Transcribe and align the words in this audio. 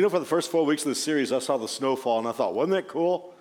You 0.00 0.04
know, 0.04 0.10
for 0.10 0.20
the 0.20 0.26
first 0.26 0.52
four 0.52 0.64
weeks 0.64 0.82
of 0.82 0.90
the 0.90 0.94
series, 0.94 1.32
I 1.32 1.40
saw 1.40 1.56
the 1.56 1.66
snowfall 1.66 2.20
and 2.20 2.28
I 2.28 2.30
thought, 2.30 2.54
wasn't 2.54 2.74
that 2.74 2.86
cool? 2.86 3.34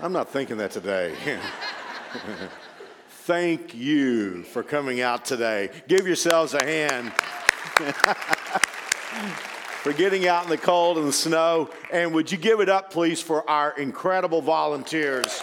I'm 0.00 0.12
not 0.12 0.28
thinking 0.28 0.56
that 0.56 0.72
today. 0.72 1.14
Thank 3.08 3.72
you 3.72 4.42
for 4.42 4.64
coming 4.64 5.00
out 5.00 5.24
today. 5.24 5.70
Give 5.86 6.08
yourselves 6.08 6.54
a 6.54 6.64
hand 6.64 7.12
for 9.84 9.92
getting 9.92 10.26
out 10.26 10.42
in 10.42 10.50
the 10.50 10.58
cold 10.58 10.98
and 10.98 11.06
the 11.06 11.12
snow. 11.12 11.70
And 11.92 12.12
would 12.14 12.32
you 12.32 12.38
give 12.38 12.58
it 12.58 12.68
up, 12.68 12.90
please, 12.90 13.22
for 13.22 13.48
our 13.48 13.70
incredible 13.78 14.42
volunteers? 14.42 15.40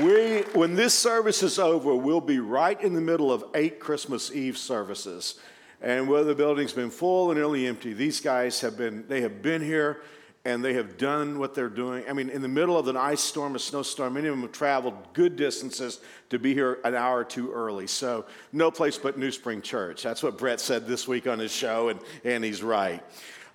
We, 0.00 0.40
when 0.54 0.74
this 0.74 0.94
service 0.94 1.42
is 1.42 1.58
over, 1.58 1.94
we'll 1.94 2.22
be 2.22 2.38
right 2.38 2.80
in 2.80 2.94
the 2.94 3.00
middle 3.00 3.30
of 3.30 3.44
eight 3.54 3.78
Christmas 3.78 4.32
Eve 4.32 4.56
services. 4.56 5.38
And 5.82 6.08
where 6.08 6.24
the 6.24 6.34
building's 6.34 6.72
been 6.72 6.88
full 6.88 7.30
and 7.30 7.38
nearly 7.38 7.66
empty, 7.66 7.92
these 7.92 8.20
guys 8.20 8.60
have 8.62 8.78
been, 8.78 9.04
they 9.08 9.20
have 9.20 9.42
been 9.42 9.60
here 9.60 10.00
and 10.44 10.64
they 10.64 10.74
have 10.74 10.96
done 10.96 11.38
what 11.38 11.54
they're 11.54 11.68
doing. 11.68 12.04
I 12.08 12.14
mean, 12.14 12.30
in 12.30 12.40
the 12.40 12.48
middle 12.48 12.78
of 12.78 12.88
an 12.88 12.96
ice 12.96 13.20
storm, 13.20 13.54
a 13.54 13.58
snowstorm, 13.58 14.14
many 14.14 14.28
of 14.28 14.32
them 14.32 14.42
have 14.42 14.52
traveled 14.52 14.94
good 15.12 15.36
distances 15.36 16.00
to 16.30 16.38
be 16.38 16.54
here 16.54 16.78
an 16.84 16.94
hour 16.94 17.18
or 17.18 17.24
two 17.24 17.52
early. 17.52 17.86
So, 17.86 18.24
no 18.52 18.70
place 18.70 18.96
but 18.96 19.18
New 19.18 19.30
Spring 19.30 19.60
Church. 19.60 20.02
That's 20.02 20.22
what 20.22 20.38
Brett 20.38 20.58
said 20.60 20.86
this 20.86 21.06
week 21.06 21.26
on 21.26 21.38
his 21.38 21.52
show, 21.52 21.90
and, 21.90 22.00
and 22.24 22.42
he's 22.42 22.62
right. 22.62 23.04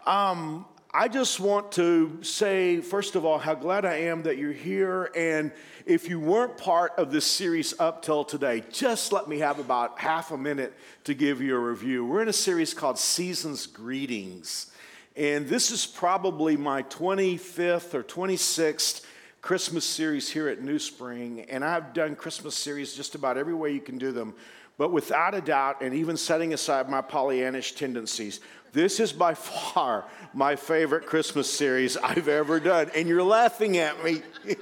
Um, 0.05 0.65
I 0.99 1.07
just 1.07 1.39
want 1.39 1.73
to 1.73 2.23
say, 2.23 2.81
first 2.81 3.15
of 3.15 3.23
all, 3.23 3.37
how 3.37 3.53
glad 3.53 3.85
I 3.85 3.97
am 3.97 4.23
that 4.23 4.39
you're 4.39 4.51
here. 4.51 5.11
And 5.15 5.51
if 5.85 6.09
you 6.09 6.19
weren't 6.19 6.57
part 6.57 6.93
of 6.97 7.11
this 7.11 7.23
series 7.23 7.79
up 7.79 8.01
till 8.01 8.25
today, 8.25 8.63
just 8.71 9.11
let 9.11 9.27
me 9.27 9.37
have 9.37 9.59
about 9.59 9.99
half 9.99 10.31
a 10.31 10.37
minute 10.39 10.73
to 11.03 11.13
give 11.13 11.39
you 11.39 11.55
a 11.55 11.59
review. 11.59 12.03
We're 12.03 12.23
in 12.23 12.29
a 12.29 12.33
series 12.33 12.73
called 12.73 12.97
Seasons 12.97 13.67
Greetings. 13.67 14.71
And 15.15 15.47
this 15.47 15.69
is 15.69 15.85
probably 15.85 16.57
my 16.57 16.81
25th 16.81 17.93
or 17.93 18.01
26th 18.01 19.05
Christmas 19.43 19.85
series 19.85 20.27
here 20.31 20.47
at 20.47 20.63
New 20.63 20.79
Spring. 20.79 21.41
And 21.41 21.63
I've 21.63 21.93
done 21.93 22.15
Christmas 22.15 22.55
series 22.55 22.95
just 22.95 23.13
about 23.13 23.37
every 23.37 23.53
way 23.53 23.71
you 23.71 23.81
can 23.81 23.99
do 23.99 24.11
them. 24.11 24.33
But 24.77 24.91
without 24.91 25.33
a 25.33 25.41
doubt, 25.41 25.81
and 25.81 25.93
even 25.93 26.17
setting 26.17 26.53
aside 26.53 26.87
my 26.87 27.01
Pollyannish 27.01 27.75
tendencies, 27.75 28.39
this 28.73 28.99
is 28.99 29.11
by 29.11 29.33
far 29.33 30.05
my 30.33 30.55
favorite 30.55 31.05
Christmas 31.05 31.51
series 31.51 31.97
I've 31.97 32.27
ever 32.27 32.59
done. 32.59 32.91
And 32.95 33.07
you're 33.07 33.23
laughing 33.23 33.77
at 33.77 34.03
me, 34.03 34.21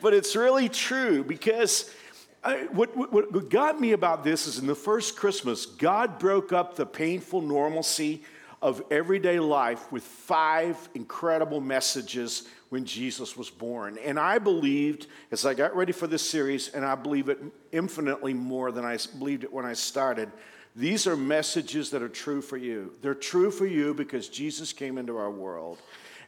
but 0.00 0.14
it's 0.14 0.36
really 0.36 0.68
true 0.68 1.24
because 1.24 1.90
uh, 2.44 2.48
I, 2.48 2.64
what, 2.66 2.96
what, 2.96 3.32
what 3.32 3.50
got 3.50 3.80
me 3.80 3.92
about 3.92 4.22
this 4.22 4.46
is 4.46 4.58
in 4.58 4.66
the 4.66 4.74
first 4.74 5.16
Christmas, 5.16 5.66
God 5.66 6.18
broke 6.18 6.52
up 6.52 6.76
the 6.76 6.86
painful 6.86 7.40
normalcy 7.40 8.22
of 8.62 8.82
everyday 8.90 9.38
life 9.38 9.90
with 9.92 10.02
five 10.02 10.88
incredible 10.94 11.60
messages 11.60 12.48
when 12.68 12.84
Jesus 12.84 13.36
was 13.36 13.50
born. 13.50 13.98
And 13.98 14.18
I 14.18 14.38
believed, 14.38 15.06
as 15.30 15.46
I 15.46 15.54
got 15.54 15.76
ready 15.76 15.92
for 15.92 16.06
this 16.06 16.28
series, 16.28 16.68
and 16.68 16.84
I 16.84 16.94
believe 16.94 17.28
it 17.28 17.38
infinitely 17.72 18.34
more 18.34 18.72
than 18.72 18.84
I 18.84 18.98
believed 19.18 19.44
it 19.44 19.52
when 19.52 19.64
I 19.64 19.74
started, 19.74 20.30
these 20.76 21.06
are 21.06 21.16
messages 21.16 21.90
that 21.90 22.02
are 22.02 22.08
true 22.08 22.42
for 22.42 22.58
you. 22.58 22.92
They're 23.00 23.14
true 23.14 23.50
for 23.50 23.66
you 23.66 23.94
because 23.94 24.28
Jesus 24.28 24.74
came 24.74 24.98
into 24.98 25.16
our 25.16 25.30
world. 25.30 25.78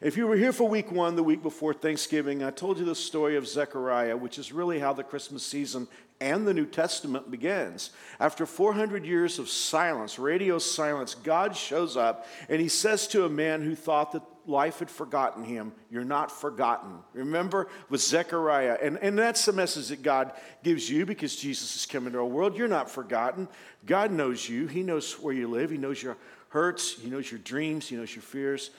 If 0.00 0.16
you 0.16 0.26
were 0.26 0.36
here 0.36 0.52
for 0.52 0.66
week 0.66 0.90
one, 0.90 1.16
the 1.16 1.22
week 1.22 1.42
before 1.42 1.74
Thanksgiving, 1.74 2.42
I 2.42 2.50
told 2.50 2.78
you 2.78 2.86
the 2.86 2.94
story 2.94 3.36
of 3.36 3.46
Zechariah, 3.46 4.16
which 4.16 4.38
is 4.38 4.50
really 4.50 4.78
how 4.78 4.94
the 4.94 5.02
Christmas 5.02 5.42
season 5.42 5.86
and 6.18 6.46
the 6.46 6.54
New 6.54 6.64
Testament 6.64 7.30
begins. 7.30 7.90
After 8.18 8.46
400 8.46 9.04
years 9.04 9.38
of 9.38 9.50
silence, 9.50 10.18
radio 10.18 10.58
silence, 10.58 11.14
God 11.14 11.54
shows 11.54 11.96
up 11.96 12.26
and 12.48 12.60
he 12.60 12.68
says 12.68 13.06
to 13.08 13.26
a 13.26 13.28
man 13.28 13.60
who 13.62 13.74
thought 13.74 14.12
that 14.12 14.22
life 14.48 14.78
had 14.78 14.90
forgotten 14.90 15.44
him, 15.44 15.72
You're 15.90 16.04
not 16.04 16.32
forgotten. 16.32 16.98
Remember 17.12 17.68
with 17.88 18.00
Zechariah. 18.00 18.78
And, 18.82 18.98
and 18.98 19.18
that's 19.18 19.44
the 19.44 19.52
message 19.52 19.88
that 19.88 20.02
God 20.02 20.32
gives 20.64 20.88
you 20.88 21.06
because 21.06 21.36
Jesus 21.36 21.76
is 21.76 21.86
coming 21.86 22.12
to 22.12 22.18
our 22.18 22.24
world. 22.24 22.56
You're 22.56 22.68
not 22.68 22.90
forgotten. 22.90 23.48
God 23.86 24.10
knows 24.10 24.48
you, 24.48 24.66
He 24.66 24.82
knows 24.82 25.12
where 25.20 25.34
you 25.34 25.48
live, 25.48 25.70
He 25.70 25.78
knows 25.78 26.02
your 26.02 26.16
hurts, 26.48 26.94
He 26.94 27.10
knows 27.10 27.30
your 27.30 27.40
dreams, 27.40 27.88
He 27.88 27.96
knows 27.96 28.14
your 28.14 28.22
fears. 28.22 28.70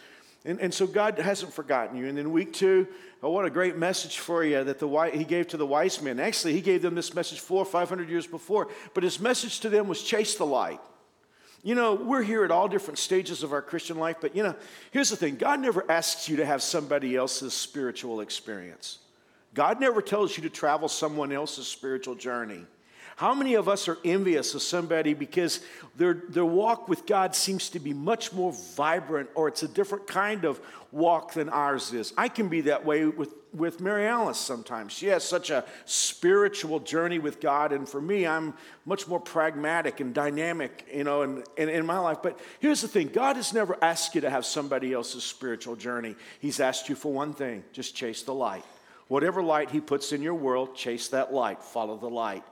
And, 0.46 0.60
and 0.62 0.74
so 0.74 0.88
God 0.88 1.20
hasn't 1.20 1.54
forgotten 1.54 1.98
you. 1.98 2.08
And 2.08 2.18
then 2.18 2.32
week 2.32 2.54
two, 2.54 2.88
oh, 3.22 3.30
what 3.30 3.46
a 3.46 3.50
great 3.50 3.78
message 3.78 4.20
for 4.20 4.44
you 4.44 4.64
that 4.64 4.80
the, 4.80 5.12
he 5.14 5.26
gave 5.26 5.48
to 5.50 5.58
the 5.58 5.66
wise 5.66 6.02
men. 6.02 6.20
Actually, 6.20 6.54
he 6.54 6.62
gave 6.62 6.82
them 6.82 6.96
this 6.96 7.14
message 7.14 7.42
four 7.42 7.62
or 7.62 7.66
500 7.66 8.10
years 8.10 8.26
before. 8.26 8.70
But 8.94 9.04
his 9.04 9.20
message 9.20 9.60
to 9.62 9.70
them 9.70 9.88
was 9.88 10.02
chase 10.02 10.36
the 10.36 10.46
light. 10.46 10.80
You 11.62 11.75
know, 11.75 11.94
we're 11.96 12.24
here 12.24 12.46
at 12.46 12.52
all 12.52 12.68
different 12.68 12.97
stages 12.97 13.44
of 13.44 13.52
our 13.52 13.62
Christian 13.62 13.97
life, 13.97 14.18
but 14.22 14.36
you 14.36 14.44
know, 14.44 14.56
here's 14.92 15.09
the 15.09 15.18
thing 15.18 15.36
God 15.36 15.59
never 15.59 15.90
asks 15.92 16.30
you 16.30 16.38
to 16.38 16.46
have 16.46 16.62
somebody 16.62 17.16
else's 17.16 17.53
spiritual 17.53 18.22
experience. 18.22 19.00
God 19.53 19.80
never 19.80 20.02
tells 20.02 20.38
you 20.38 20.44
to 20.44 20.50
travel 20.50 20.88
someone 20.88 21.31
else's 21.31 21.68
spiritual 21.68 22.16
journey. 22.16 22.66
How 23.19 23.34
many 23.34 23.56
of 23.56 23.68
us 23.68 23.90
are 23.90 23.97
envious 24.06 24.56
of 24.56 24.62
somebody 24.62 25.13
because 25.13 25.59
their, 25.97 26.13
their 26.13 26.46
walk 26.46 26.88
with 26.88 27.06
God 27.06 27.35
seems 27.35 27.68
to 27.72 27.80
be 27.80 27.94
much 27.94 28.31
more 28.31 28.53
vibrant 28.78 29.30
or 29.35 29.50
it's 29.50 29.62
a 29.62 29.68
different 29.68 30.07
kind 30.07 30.46
of 30.46 30.62
walk 30.94 31.34
than 31.34 31.50
ours 31.50 31.91
is? 31.91 32.13
I 32.18 32.30
can 32.30 32.47
be 32.47 32.62
that 32.62 32.85
way 32.85 33.07
with, 33.07 33.34
with 33.53 33.81
Mary 33.81 34.07
Alice 34.07 34.38
sometimes. 34.38 34.94
She 34.94 35.07
has 35.07 35.25
such 35.25 35.50
a 35.50 35.66
spiritual 35.84 36.80
journey 36.80 37.19
with 37.19 37.41
God, 37.41 37.74
and 37.74 37.90
for 37.90 38.00
me, 38.00 38.25
I'm 38.25 38.53
much 38.85 39.06
more 39.06 39.19
pragmatic 39.19 40.00
and 40.00 40.13
dynamic, 40.13 40.88
you 40.90 41.03
know, 41.03 41.24
in, 41.24 41.44
in, 41.57 41.68
in 41.68 41.86
my 41.86 42.00
life. 42.00 42.19
But 42.24 42.40
here's 42.62 42.80
the 42.80 42.88
thing 42.88 43.09
God 43.09 43.36
has 43.36 43.51
never 43.51 43.78
asked 43.81 44.16
you 44.16 44.22
to 44.22 44.30
have 44.30 44.46
somebody 44.46 44.94
else's 44.94 45.25
spiritual 45.25 45.75
journey. 45.75 46.16
He's 46.40 46.62
asked 46.62 46.88
you 46.88 46.96
for 46.96 47.12
one 47.12 47.34
thing 47.34 47.66
just 47.74 47.97
chase 47.97 48.24
the 48.24 48.34
light. 48.34 48.63
Whatever 49.09 49.44
light 49.44 49.72
He 49.72 49.81
puts 49.81 50.13
in 50.13 50.22
your 50.22 50.36
world, 50.36 50.74
chase 50.74 51.09
that 51.09 51.34
light, 51.34 51.62
follow 51.62 51.97
the 51.97 52.09
light. 52.09 52.46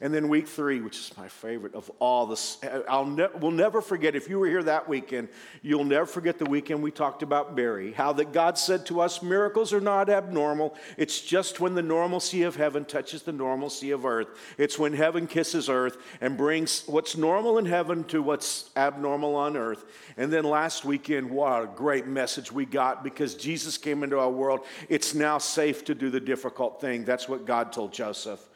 And 0.00 0.12
then 0.12 0.28
week 0.28 0.48
three, 0.48 0.80
which 0.80 0.98
is 0.98 1.12
my 1.16 1.28
favorite 1.28 1.74
of 1.74 1.90
all 1.98 2.26
this, 2.26 2.58
I'll 2.88 3.06
ne- 3.06 3.28
we'll 3.40 3.50
never 3.50 3.80
forget. 3.80 4.14
If 4.14 4.28
you 4.28 4.38
were 4.38 4.46
here 4.46 4.62
that 4.62 4.88
weekend, 4.88 5.28
you'll 5.62 5.84
never 5.84 6.06
forget 6.06 6.38
the 6.38 6.44
weekend 6.44 6.82
we 6.82 6.90
talked 6.90 7.22
about 7.22 7.54
Barry. 7.54 7.92
How 7.92 8.12
that 8.14 8.32
God 8.32 8.58
said 8.58 8.86
to 8.86 9.00
us, 9.00 9.22
miracles 9.22 9.72
are 9.72 9.80
not 9.80 10.08
abnormal. 10.08 10.76
It's 10.96 11.20
just 11.20 11.60
when 11.60 11.74
the 11.74 11.82
normalcy 11.82 12.42
of 12.42 12.56
heaven 12.56 12.84
touches 12.84 13.22
the 13.22 13.32
normalcy 13.32 13.90
of 13.90 14.04
earth. 14.04 14.28
It's 14.58 14.78
when 14.78 14.92
heaven 14.92 15.26
kisses 15.26 15.68
earth 15.68 15.96
and 16.20 16.36
brings 16.36 16.84
what's 16.86 17.16
normal 17.16 17.58
in 17.58 17.66
heaven 17.66 18.04
to 18.04 18.22
what's 18.22 18.70
abnormal 18.76 19.36
on 19.36 19.56
earth. 19.56 19.84
And 20.16 20.32
then 20.32 20.44
last 20.44 20.84
weekend, 20.84 21.30
what 21.30 21.62
a 21.62 21.66
great 21.66 22.06
message 22.06 22.52
we 22.52 22.66
got 22.66 23.04
because 23.04 23.34
Jesus 23.34 23.78
came 23.78 24.02
into 24.02 24.18
our 24.18 24.30
world. 24.30 24.60
It's 24.88 25.14
now 25.14 25.38
safe 25.38 25.84
to 25.86 25.94
do 25.94 26.10
the 26.10 26.20
difficult 26.20 26.80
thing. 26.80 27.04
That's 27.04 27.28
what 27.28 27.46
God 27.46 27.72
told 27.72 27.92
Joseph. 27.92 28.48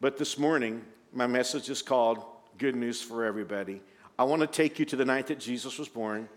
But 0.00 0.18
this 0.18 0.38
morning, 0.38 0.84
my 1.12 1.26
message 1.26 1.70
is 1.70 1.80
called 1.80 2.22
Good 2.58 2.74
News 2.74 3.00
for 3.00 3.24
Everybody. 3.24 3.80
I 4.18 4.24
want 4.24 4.42
to 4.42 4.48
take 4.48 4.78
you 4.78 4.84
to 4.86 4.96
the 4.96 5.04
night 5.04 5.28
that 5.28 5.38
Jesus 5.38 5.78
was 5.78 5.88
born 5.88 6.28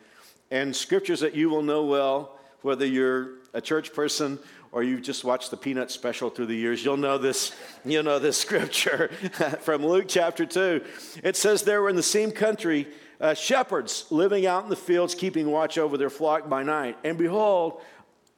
and 0.51 0.75
scriptures 0.75 1.19
that 1.22 1.35
you 1.35 1.50
will 1.50 1.63
know 1.63 1.84
well, 1.84 2.38
whether 2.62 2.85
you're 2.85 3.40
a 3.53 3.62
church 3.62 3.94
person 3.94 4.40
or 4.72 4.84
you've 4.84 5.01
just 5.01 5.23
watched 5.23 5.50
the 5.51 5.57
Peanut 5.57 5.90
special 5.90 6.29
through 6.29 6.45
the 6.45 6.56
years, 6.56 6.85
you'll 6.85 6.97
know 6.97 7.18
this, 7.18 7.51
you'll 7.85 8.03
know 8.03 8.19
this 8.19 8.38
scripture 8.41 9.07
from 9.62 9.85
Luke 9.85 10.06
chapter 10.07 10.45
2. 10.45 10.84
It 11.24 11.35
says 11.35 11.63
there 11.63 11.81
were 11.81 11.89
in 11.89 11.95
the 11.95 12.03
same 12.03 12.31
country 12.31 12.88
uh, 13.19 13.34
shepherds 13.34 14.06
living 14.12 14.45
out 14.45 14.63
in 14.63 14.69
the 14.69 14.75
fields, 14.75 15.16
keeping 15.16 15.50
watch 15.50 15.79
over 15.79 15.97
their 15.97 16.12
flock 16.12 16.47
by 16.47 16.62
night. 16.62 16.97
And 17.03 17.18
behold, 17.18 17.81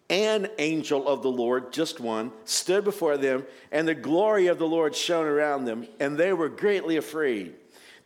an 0.10 0.50
angel 0.58 1.08
of 1.08 1.22
the 1.22 1.32
Lord, 1.32 1.72
just 1.72 2.00
one, 2.00 2.32
stood 2.46 2.84
before 2.84 3.18
them, 3.18 3.46
and 3.72 3.88
the 3.88 3.96
glory 3.96 4.48
of 4.48 4.58
the 4.58 4.68
Lord 4.68 4.96
shone 4.96 5.26
around 5.26 5.66
them, 5.66 5.88
and 6.00 6.18
they 6.18 6.34
were 6.34 6.50
greatly 6.50 6.98
afraid. 6.98 7.54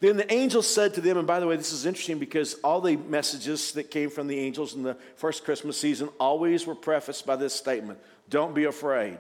Then 0.01 0.17
the 0.17 0.33
angel 0.33 0.61
said 0.61 0.95
to 0.95 1.01
them, 1.01 1.17
and 1.17 1.25
by 1.25 1.39
the 1.39 1.47
way, 1.47 1.55
this 1.55 1.71
is 1.71 1.85
interesting 1.85 2.19
because 2.19 2.55
all 2.55 2.81
the 2.81 2.97
messages 2.97 3.71
that 3.71 3.89
came 3.89 4.09
from 4.09 4.27
the 4.27 4.37
angels 4.37 4.75
in 4.75 4.83
the 4.83 4.97
first 5.15 5.45
Christmas 5.45 5.77
season 5.77 6.09
always 6.19 6.67
were 6.67 6.75
prefaced 6.75 7.25
by 7.25 7.37
this 7.37 7.53
statement 7.53 7.99
Don't 8.29 8.53
be 8.53 8.65
afraid. 8.65 9.17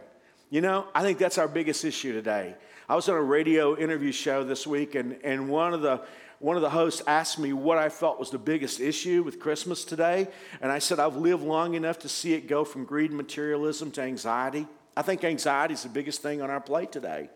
You 0.49 0.59
know, 0.59 0.85
I 0.93 1.01
think 1.01 1.19
that's 1.19 1.37
our 1.37 1.47
biggest 1.47 1.85
issue 1.85 2.11
today. 2.11 2.53
I 2.89 2.95
was 2.95 3.07
on 3.07 3.15
a 3.15 3.21
radio 3.21 3.77
interview 3.77 4.11
show 4.11 4.43
this 4.43 4.67
week, 4.67 4.95
and, 4.95 5.17
and 5.23 5.47
one 5.47 5.73
of 5.73 5.81
the 5.81 6.01
one 6.43 6.57
of 6.57 6.61
the 6.61 6.69
hosts 6.69 7.01
asked 7.07 7.39
me 7.39 7.53
what 7.53 7.77
I 7.77 7.87
felt 7.87 8.19
was 8.19 8.29
the 8.29 8.37
biggest 8.37 8.81
issue 8.81 9.23
with 9.23 9.39
Christmas 9.39 9.85
today. 9.85 10.27
And 10.59 10.73
I 10.73 10.79
said, 10.79 10.99
I've 10.99 11.15
lived 11.15 11.41
long 11.41 11.73
enough 11.73 11.99
to 11.99 12.09
see 12.09 12.33
it 12.33 12.49
go 12.49 12.65
from 12.65 12.83
greed 12.83 13.11
and 13.11 13.17
materialism 13.17 13.91
to 13.91 14.01
anxiety. 14.01 14.67
I 14.97 15.03
think 15.03 15.23
anxiety 15.23 15.73
is 15.73 15.83
the 15.83 15.89
biggest 15.89 16.21
thing 16.21 16.41
on 16.41 16.49
our 16.49 16.59
plate 16.59 16.91
today. 16.91 17.29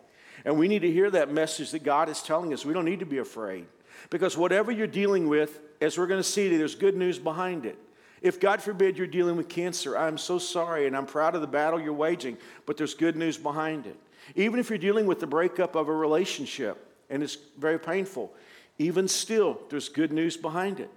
And 0.44 0.60
we 0.60 0.68
need 0.68 0.82
to 0.82 0.92
hear 0.92 1.10
that 1.12 1.32
message 1.32 1.72
that 1.72 1.84
God 1.84 2.10
is 2.10 2.22
telling 2.22 2.52
us. 2.52 2.66
We 2.66 2.74
don't 2.74 2.84
need 2.84 3.00
to 3.00 3.06
be 3.06 3.20
afraid. 3.20 3.66
Because 4.10 4.36
whatever 4.36 4.74
you're 4.74 4.88
dealing 4.88 5.30
with, 5.30 5.62
as 5.80 5.98
we're 5.98 6.08
going 6.08 6.20
to 6.20 6.30
see, 6.30 6.58
there's 6.58 6.76
good 6.76 6.98
news 6.98 7.18
behind 7.18 7.66
it. 7.66 7.80
If 8.22 8.42
God 8.42 8.62
forbid 8.62 8.98
you're 8.98 9.08
dealing 9.08 9.38
with 9.38 9.48
cancer, 9.48 9.98
I'm 9.98 10.18
so 10.18 10.38
sorry 10.38 10.86
and 10.86 10.98
I'm 10.98 11.06
proud 11.06 11.34
of 11.34 11.40
the 11.40 11.48
battle 11.48 11.80
you're 11.80 11.94
waging, 11.94 12.38
but 12.66 12.76
there's 12.76 12.94
good 12.94 13.16
news 13.16 13.38
behind 13.38 13.88
it. 13.88 13.96
Even 14.36 14.60
if 14.60 14.70
you're 14.70 14.78
dealing 14.78 15.06
with 15.06 15.22
the 15.22 15.28
breakup 15.28 15.76
of 15.76 15.88
a 15.88 15.94
relationship 15.94 16.94
and 17.10 17.24
it's 17.24 17.38
very 17.58 17.80
painful, 17.80 18.34
even 18.80 19.08
still, 19.08 19.60
there's 19.70 19.90
good 19.90 20.12
news 20.12 20.38
behind 20.38 20.80
it. 20.80 20.90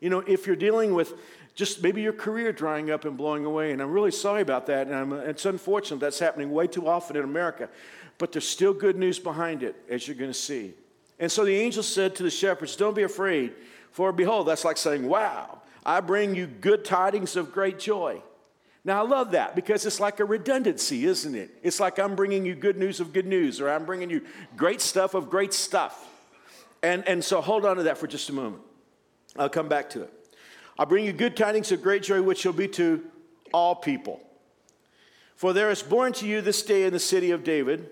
You 0.00 0.10
know, 0.10 0.20
if 0.20 0.46
you're 0.46 0.56
dealing 0.56 0.94
with 0.94 1.14
just 1.54 1.82
maybe 1.82 2.02
your 2.02 2.12
career 2.12 2.52
drying 2.52 2.90
up 2.90 3.04
and 3.04 3.16
blowing 3.16 3.44
away, 3.44 3.72
and 3.72 3.80
I'm 3.80 3.90
really 3.90 4.10
sorry 4.10 4.42
about 4.42 4.66
that, 4.66 4.88
and 4.88 4.94
I'm, 4.94 5.12
it's 5.12 5.46
unfortunate 5.46 6.00
that's 6.00 6.18
happening 6.18 6.50
way 6.50 6.66
too 6.66 6.88
often 6.88 7.16
in 7.16 7.24
America, 7.24 7.68
but 8.18 8.32
there's 8.32 8.48
still 8.48 8.72
good 8.72 8.96
news 8.96 9.18
behind 9.18 9.62
it, 9.62 9.76
as 9.88 10.06
you're 10.06 10.16
going 10.16 10.30
to 10.30 10.38
see. 10.38 10.74
And 11.18 11.30
so 11.30 11.44
the 11.44 11.54
angel 11.54 11.82
said 11.82 12.16
to 12.16 12.22
the 12.22 12.30
shepherds, 12.30 12.76
Don't 12.76 12.94
be 12.94 13.04
afraid, 13.04 13.52
for 13.92 14.12
behold, 14.12 14.48
that's 14.48 14.64
like 14.64 14.76
saying, 14.76 15.06
Wow, 15.06 15.62
I 15.86 16.00
bring 16.00 16.34
you 16.34 16.46
good 16.46 16.84
tidings 16.84 17.36
of 17.36 17.52
great 17.52 17.78
joy. 17.78 18.20
Now, 18.84 19.02
I 19.02 19.08
love 19.08 19.30
that 19.30 19.54
because 19.54 19.86
it's 19.86 19.98
like 19.98 20.20
a 20.20 20.26
redundancy, 20.26 21.06
isn't 21.06 21.34
it? 21.34 21.50
It's 21.62 21.80
like 21.80 21.98
I'm 21.98 22.14
bringing 22.14 22.44
you 22.44 22.54
good 22.54 22.76
news 22.76 23.00
of 23.00 23.14
good 23.14 23.26
news, 23.26 23.60
or 23.60 23.70
I'm 23.70 23.86
bringing 23.86 24.10
you 24.10 24.22
great 24.56 24.82
stuff 24.82 25.14
of 25.14 25.30
great 25.30 25.54
stuff. 25.54 26.06
And, 26.84 27.08
and 27.08 27.24
so 27.24 27.40
hold 27.40 27.64
on 27.64 27.76
to 27.76 27.84
that 27.84 27.96
for 27.96 28.06
just 28.06 28.28
a 28.28 28.34
moment. 28.34 28.62
I'll 29.36 29.48
come 29.48 29.68
back 29.68 29.88
to 29.90 30.02
it. 30.02 30.12
I'll 30.78 30.84
bring 30.84 31.06
you 31.06 31.14
good 31.14 31.34
tidings 31.34 31.72
of 31.72 31.80
great 31.80 32.02
joy, 32.02 32.20
which 32.20 32.40
shall 32.40 32.52
be 32.52 32.68
to 32.68 33.02
all 33.54 33.74
people. 33.74 34.20
For 35.34 35.54
there 35.54 35.70
is 35.70 35.82
born 35.82 36.12
to 36.14 36.26
you 36.26 36.42
this 36.42 36.62
day 36.62 36.84
in 36.84 36.92
the 36.92 36.98
city 36.98 37.30
of 37.30 37.42
David, 37.42 37.90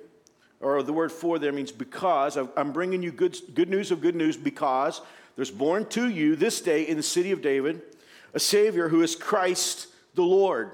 or 0.61 0.83
the 0.83 0.93
word 0.93 1.11
for 1.11 1.39
there 1.39 1.53
means 1.53 1.73
because. 1.73 2.37
I'm 2.37 2.73
bringing 2.73 3.03
you 3.03 3.13
good, 3.13 3.37
good 3.55 3.71
news 3.71 3.91
of 3.91 4.03
good 4.03 4.15
news 4.15 4.37
because 4.37 5.01
there's 5.37 5.51
born 5.51 5.87
to 5.87 6.11
you 6.11 6.37
this 6.37 6.61
day 6.61 6.87
in 6.87 6.99
the 6.99 7.03
city 7.03 7.33
of 7.33 7.41
David 7.41 7.81
a 8.35 8.41
Savior 8.41 8.89
who 8.89 9.03
is 9.03 9.17
Christ 9.17 9.89
the 10.15 10.23
Lord. 10.23 10.71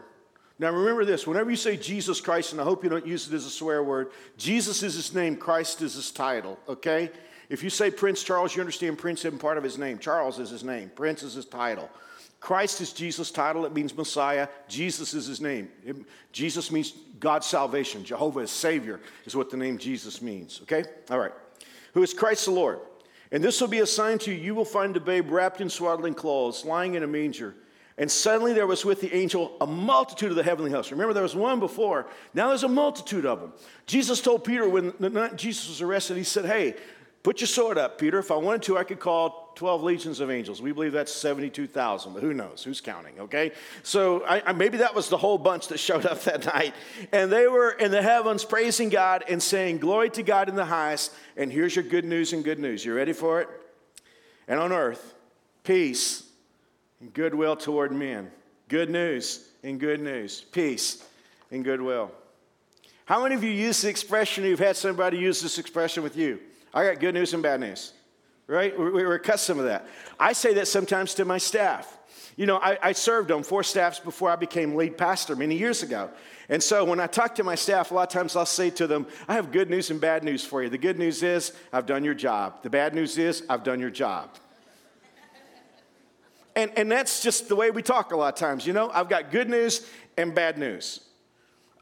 Now 0.59 0.73
remember 0.73 1.05
this 1.05 1.25
whenever 1.25 1.51
you 1.51 1.57
say 1.57 1.77
Jesus 1.77 2.21
Christ, 2.21 2.51
and 2.51 2.61
I 2.61 2.65
hope 2.65 2.83
you 2.83 2.91
don't 2.91 3.07
use 3.07 3.29
it 3.29 3.35
as 3.35 3.47
a 3.47 3.51
swear 3.51 3.83
word, 3.83 4.11
Jesus 4.37 4.83
is 4.83 4.95
his 4.95 5.15
name, 5.15 5.37
Christ 5.37 5.83
is 5.83 5.95
his 5.95 6.11
title, 6.11 6.59
okay? 6.69 7.11
If 7.49 7.63
you 7.63 7.71
say 7.71 7.91
Prince 7.91 8.23
Charles, 8.23 8.55
you 8.55 8.61
understand 8.61 8.99
Prince 8.99 9.25
isn't 9.25 9.39
part 9.39 9.57
of 9.57 9.65
his 9.65 9.79
name. 9.79 9.99
Charles 9.99 10.39
is 10.39 10.51
his 10.51 10.65
name, 10.65 10.91
Prince 10.95 11.23
is 11.23 11.35
his 11.35 11.47
title. 11.47 11.89
Christ 12.41 12.81
is 12.81 12.93
Jesus' 12.93 13.33
title, 13.33 13.67
it 13.67 13.75
means 13.75 13.97
Messiah. 13.97 14.47
Jesus 14.69 15.13
is 15.13 15.27
his 15.27 15.41
name. 15.41 15.69
It, 15.85 15.97
Jesus 16.31 16.71
means 16.71 16.93
God's 17.19 17.47
salvation. 17.47 18.05
Jehovah 18.05 18.41
is 18.41 18.51
Savior, 18.51 19.01
is 19.25 19.35
what 19.35 19.51
the 19.51 19.57
name 19.57 19.77
Jesus 19.77 20.23
means, 20.23 20.61
okay? 20.63 20.85
All 21.11 21.19
right. 21.19 21.33
Who 21.95 22.03
is 22.03 22.15
Christ 22.15 22.45
the 22.45 22.53
Lord? 22.53 22.79
And 23.33 23.43
this 23.43 23.61
will 23.61 23.69
be 23.69 23.81
a 23.81 23.87
sign 23.87 24.19
to 24.21 24.33
you. 24.33 24.39
You 24.41 24.55
will 24.55 24.65
find 24.65 24.97
a 24.97 25.01
babe 25.01 25.31
wrapped 25.31 25.61
in 25.61 25.69
swaddling 25.69 26.15
clothes, 26.15 26.65
lying 26.65 26.95
in 26.95 27.03
a 27.03 27.07
manger. 27.07 27.55
And 27.99 28.09
suddenly 28.09 28.53
there 28.53 28.67
was 28.67 28.85
with 28.85 29.01
the 29.01 29.13
angel 29.13 29.57
a 29.61 29.67
multitude 29.67 30.31
of 30.31 30.37
the 30.37 30.43
heavenly 30.45 30.71
hosts. 30.71 30.93
Remember, 30.93 31.13
there 31.13 31.25
was 31.25 31.35
one 31.35 31.59
before. 31.59 32.07
Now 32.33 32.49
there's 32.49 32.63
a 32.63 32.69
multitude 32.69 33.27
of 33.27 33.41
them. 33.41 33.53
Jesus 33.87 34.21
told 34.21 34.45
Peter 34.45 34.69
when 34.69 34.93
Jesus 35.37 35.69
was 35.69 35.83
arrested, 35.83 36.17
he 36.17 36.23
said, 36.23 36.45
Hey, 36.45 36.77
put 37.23 37.41
your 37.41 37.49
sword 37.49 37.79
up, 37.79 37.99
Peter. 37.99 38.19
If 38.19 38.31
I 38.31 38.37
wanted 38.37 38.63
to, 38.63 38.79
I 38.79 38.85
could 38.85 39.01
call 39.01 39.53
12 39.57 39.83
legions 39.83 40.21
of 40.21 40.31
angels. 40.31 40.63
We 40.63 40.73
believe 40.73 40.93
that's 40.93 41.13
72,000, 41.13 42.13
but 42.13 42.23
who 42.23 42.33
knows? 42.33 42.63
Who's 42.63 42.81
counting, 42.81 43.19
okay? 43.19 43.53
So 43.83 44.25
I, 44.25 44.43
I, 44.47 44.53
maybe 44.53 44.79
that 44.79 44.95
was 44.95 45.09
the 45.09 45.17
whole 45.17 45.37
bunch 45.37 45.69
that 45.69 45.79
showed 45.79 46.07
up 46.07 46.23
that 46.23 46.47
night. 46.47 46.75
And 47.13 47.31
they 47.31 47.49
were 47.49 47.73
in 47.73 47.91
the 47.91 48.03
heavens 48.03 48.45
praising 48.45 48.89
God 48.89 49.25
and 49.29 49.43
saying, 49.43 49.79
Glory 49.79 50.11
to 50.11 50.23
God 50.23 50.49
in 50.49 50.55
the 50.55 50.65
highest. 50.65 51.13
And 51.37 51.53
here's 51.53 51.75
your 51.75 51.85
good 51.85 52.05
news 52.05 52.33
and 52.33 52.45
good 52.45 52.59
news. 52.59 52.85
You 52.85 52.95
ready 52.95 53.13
for 53.13 53.41
it? 53.41 53.49
And 54.47 54.61
on 54.61 54.73
earth, 54.73 55.15
peace 55.65 56.23
and 57.01 57.13
goodwill 57.13 57.57
toward 57.57 57.93
men. 57.93 58.31
Good 58.69 58.91
news 58.91 59.49
and 59.63 59.81
good 59.81 60.01
news. 60.01 60.43
Peace 60.53 61.05
and 61.51 61.65
goodwill. 61.65 62.13
How 63.07 63.23
many 63.23 63.35
of 63.35 63.43
you 63.43 63.51
use 63.51 63.81
the 63.81 63.89
expression, 63.89 64.45
you've 64.45 64.59
had 64.59 64.77
somebody 64.77 65.19
use 65.19 65.41
this 65.41 65.59
expression 65.59 66.03
with 66.03 66.17
you? 66.17 66.39
I 66.73 66.85
got 66.85 67.01
good 67.01 67.15
news 67.15 67.35
and 67.35 67.43
bad 67.43 67.61
news, 67.61 67.93
right? 68.47 68.79
We're 68.79 69.15
accustomed 69.15 69.59
to 69.59 69.65
that. 69.65 69.87
I 70.19 70.33
say 70.33 70.55
that 70.55 70.69
sometimes 70.69 71.15
to 71.15 71.25
my 71.25 71.39
staff. 71.39 71.99
You 72.37 72.47
know, 72.47 72.59
I, 72.59 72.79
I, 72.81 72.93
served 72.93 73.33
on 73.33 73.43
four 73.43 73.65
staffs 73.65 73.99
before 73.99 74.31
I 74.31 74.37
became 74.37 74.77
lead 74.77 74.97
pastor 74.97 75.35
many 75.35 75.57
years 75.57 75.83
ago. 75.83 76.09
And 76.49 76.63
so 76.63 76.85
when 76.85 77.01
I 77.01 77.09
talk 77.09 77.35
to 77.35 77.45
my 77.45 77.57
staff, 77.57 77.91
a 77.91 77.95
lot 77.95 78.03
of 78.07 78.13
times 78.13 78.37
I'll 78.37 78.47
say 78.47 78.71
to 78.71 78.87
them, 78.87 79.09
I 79.27 79.35
have 79.35 79.51
good 79.51 79.69
news 79.69 79.91
and 79.91 80.01
bad 80.01 80.23
news 80.23 80.45
for 80.45 80.63
you. 80.63 80.69
The 80.69 80.79
good 80.79 81.01
news 81.01 81.25
is, 81.25 81.53
I've 81.73 81.87
done 81.87 82.05
your 82.05 82.15
job. 82.15 82.63
The 82.63 82.71
bad 82.71 82.95
news 82.95 83.19
is, 83.19 83.43
I've 83.51 83.65
done 83.65 83.81
your 83.81 83.91
job. 83.91 84.31
And, 86.55 86.71
and 86.77 86.91
that's 86.91 87.23
just 87.23 87.49
the 87.49 87.57
way 87.57 87.73
we 87.73 87.83
talk 87.83 88.13
a 88.13 88.17
lot 88.17 88.35
of 88.35 88.39
times. 88.39 88.67
You 88.67 88.73
know, 88.73 88.89
I've 88.91 89.09
got 89.09 89.33
good 89.33 89.49
news 89.49 89.85
and 90.17 90.33
bad 90.35 90.59
news. 90.59 91.01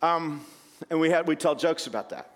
Um, 0.00 0.44
and 0.90 1.00
we, 1.00 1.10
had, 1.10 1.26
we 1.26 1.36
tell 1.36 1.54
jokes 1.54 1.86
about 1.86 2.10
that. 2.10 2.30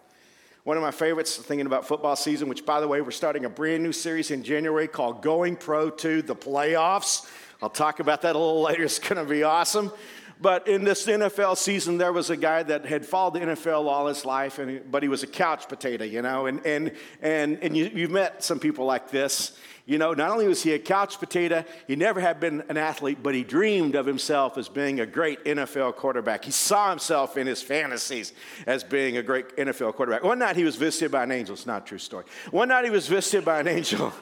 One 0.64 0.76
of 0.76 0.82
my 0.82 0.90
favorites, 0.90 1.38
thinking 1.38 1.64
about 1.64 1.86
football 1.86 2.16
season, 2.16 2.50
which, 2.50 2.66
by 2.66 2.80
the 2.80 2.88
way, 2.88 3.00
we're 3.00 3.12
starting 3.12 3.46
a 3.46 3.48
brand 3.48 3.82
new 3.82 3.92
series 3.92 4.30
in 4.30 4.42
January 4.42 4.88
called 4.88 5.22
Going 5.22 5.56
Pro 5.56 5.88
to 5.88 6.20
the 6.20 6.36
Playoffs. 6.36 7.26
I'll 7.62 7.70
talk 7.70 7.98
about 7.98 8.20
that 8.22 8.36
a 8.36 8.38
little 8.38 8.60
later. 8.64 8.82
It's 8.82 8.98
going 8.98 9.16
to 9.16 9.24
be 9.24 9.42
awesome. 9.42 9.90
But 10.38 10.68
in 10.68 10.84
this 10.84 11.06
NFL 11.06 11.56
season, 11.56 11.96
there 11.96 12.12
was 12.12 12.28
a 12.28 12.36
guy 12.36 12.62
that 12.62 12.84
had 12.84 13.06
followed 13.06 13.34
the 13.34 13.40
NFL 13.40 13.86
all 13.86 14.06
his 14.06 14.26
life, 14.26 14.58
and, 14.58 14.90
but 14.90 15.02
he 15.02 15.08
was 15.08 15.22
a 15.22 15.26
couch 15.26 15.66
potato, 15.66 16.04
you 16.04 16.20
know. 16.20 16.44
And, 16.44 16.66
and, 16.66 16.92
and, 17.22 17.58
and 17.62 17.74
you, 17.74 17.90
you've 17.94 18.10
met 18.10 18.44
some 18.44 18.58
people 18.58 18.84
like 18.84 19.10
this. 19.10 19.58
You 19.90 19.98
know, 19.98 20.14
not 20.14 20.30
only 20.30 20.46
was 20.46 20.62
he 20.62 20.72
a 20.72 20.78
couch 20.78 21.18
potato, 21.18 21.64
he 21.88 21.96
never 21.96 22.20
had 22.20 22.38
been 22.38 22.62
an 22.68 22.76
athlete, 22.76 23.18
but 23.24 23.34
he 23.34 23.42
dreamed 23.42 23.96
of 23.96 24.06
himself 24.06 24.56
as 24.56 24.68
being 24.68 25.00
a 25.00 25.04
great 25.04 25.44
NFL 25.44 25.96
quarterback. 25.96 26.44
He 26.44 26.52
saw 26.52 26.90
himself 26.90 27.36
in 27.36 27.48
his 27.48 27.60
fantasies 27.60 28.32
as 28.68 28.84
being 28.84 29.16
a 29.16 29.22
great 29.24 29.56
NFL 29.56 29.94
quarterback. 29.94 30.22
One 30.22 30.38
night 30.38 30.54
he 30.54 30.62
was 30.62 30.76
visited 30.76 31.10
by 31.10 31.24
an 31.24 31.32
angel. 31.32 31.54
It's 31.54 31.66
not 31.66 31.82
a 31.82 31.84
true 31.86 31.98
story. 31.98 32.24
One 32.52 32.68
night 32.68 32.84
he 32.84 32.90
was 32.90 33.08
visited 33.08 33.44
by 33.44 33.58
an 33.58 33.66
angel. 33.78 34.12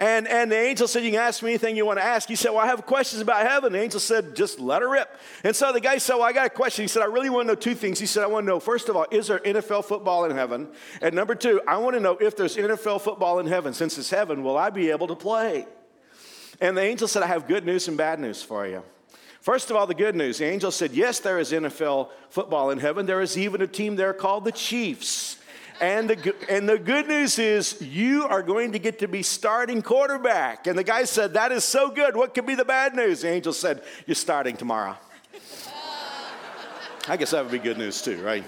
And, 0.00 0.26
and 0.28 0.50
the 0.50 0.56
angel 0.56 0.88
said, 0.88 1.04
You 1.04 1.10
can 1.10 1.20
ask 1.20 1.42
me 1.42 1.50
anything 1.50 1.76
you 1.76 1.86
want 1.86 1.98
to 1.98 2.04
ask. 2.04 2.28
He 2.28 2.36
said, 2.36 2.50
Well, 2.50 2.60
I 2.60 2.66
have 2.66 2.86
questions 2.86 3.22
about 3.22 3.46
heaven. 3.46 3.72
The 3.72 3.80
angel 3.80 4.00
said, 4.00 4.34
Just 4.34 4.60
let 4.60 4.82
her 4.82 4.88
rip. 4.88 5.08
And 5.44 5.54
so 5.54 5.72
the 5.72 5.80
guy 5.80 5.98
said, 5.98 6.14
Well, 6.14 6.24
I 6.24 6.32
got 6.32 6.46
a 6.46 6.50
question. 6.50 6.84
He 6.84 6.88
said, 6.88 7.02
I 7.02 7.06
really 7.06 7.30
want 7.30 7.46
to 7.46 7.54
know 7.54 7.54
two 7.54 7.74
things. 7.74 7.98
He 7.98 8.06
said, 8.06 8.22
I 8.22 8.26
want 8.26 8.44
to 8.44 8.48
know, 8.48 8.60
first 8.60 8.88
of 8.88 8.96
all, 8.96 9.06
is 9.10 9.28
there 9.28 9.38
NFL 9.38 9.84
football 9.84 10.24
in 10.24 10.36
heaven? 10.36 10.68
And 11.00 11.14
number 11.14 11.34
two, 11.34 11.60
I 11.66 11.76
want 11.78 11.94
to 11.94 12.00
know 12.00 12.16
if 12.20 12.36
there's 12.36 12.56
NFL 12.56 13.00
football 13.00 13.38
in 13.38 13.46
heaven. 13.46 13.74
Since 13.74 13.98
it's 13.98 14.10
heaven, 14.10 14.42
will 14.42 14.56
I 14.56 14.70
be 14.70 14.90
able 14.90 15.08
to 15.08 15.16
play. 15.16 15.66
And 16.60 16.76
the 16.76 16.82
angel 16.82 17.08
said, 17.08 17.22
I 17.22 17.26
have 17.26 17.48
good 17.48 17.64
news 17.64 17.88
and 17.88 17.96
bad 17.96 18.20
news 18.20 18.42
for 18.42 18.66
you. 18.66 18.82
First 19.40 19.70
of 19.70 19.76
all, 19.76 19.88
the 19.88 19.94
good 19.94 20.14
news. 20.14 20.38
The 20.38 20.44
angel 20.44 20.70
said, 20.70 20.92
Yes, 20.92 21.18
there 21.18 21.40
is 21.40 21.50
NFL 21.50 22.10
football 22.30 22.70
in 22.70 22.78
heaven. 22.78 23.06
There 23.06 23.20
is 23.20 23.36
even 23.36 23.60
a 23.60 23.66
team 23.66 23.96
there 23.96 24.12
called 24.12 24.44
the 24.44 24.52
Chiefs. 24.52 25.38
And 25.82 26.08
the, 26.08 26.34
and 26.48 26.68
the 26.68 26.78
good 26.78 27.08
news 27.08 27.40
is, 27.40 27.82
you 27.82 28.24
are 28.28 28.40
going 28.40 28.70
to 28.70 28.78
get 28.78 29.00
to 29.00 29.08
be 29.08 29.24
starting 29.24 29.82
quarterback. 29.82 30.68
And 30.68 30.78
the 30.78 30.84
guy 30.84 31.02
said, 31.02 31.34
That 31.34 31.50
is 31.50 31.64
so 31.64 31.90
good. 31.90 32.14
What 32.14 32.34
could 32.34 32.46
be 32.46 32.54
the 32.54 32.64
bad 32.64 32.94
news? 32.94 33.22
The 33.22 33.30
angel 33.30 33.52
said, 33.52 33.82
You're 34.06 34.14
starting 34.14 34.56
tomorrow. 34.56 34.96
I 37.08 37.16
guess 37.16 37.32
that 37.32 37.42
would 37.42 37.50
be 37.50 37.58
good 37.58 37.78
news 37.78 38.00
too, 38.00 38.22
right? 38.22 38.44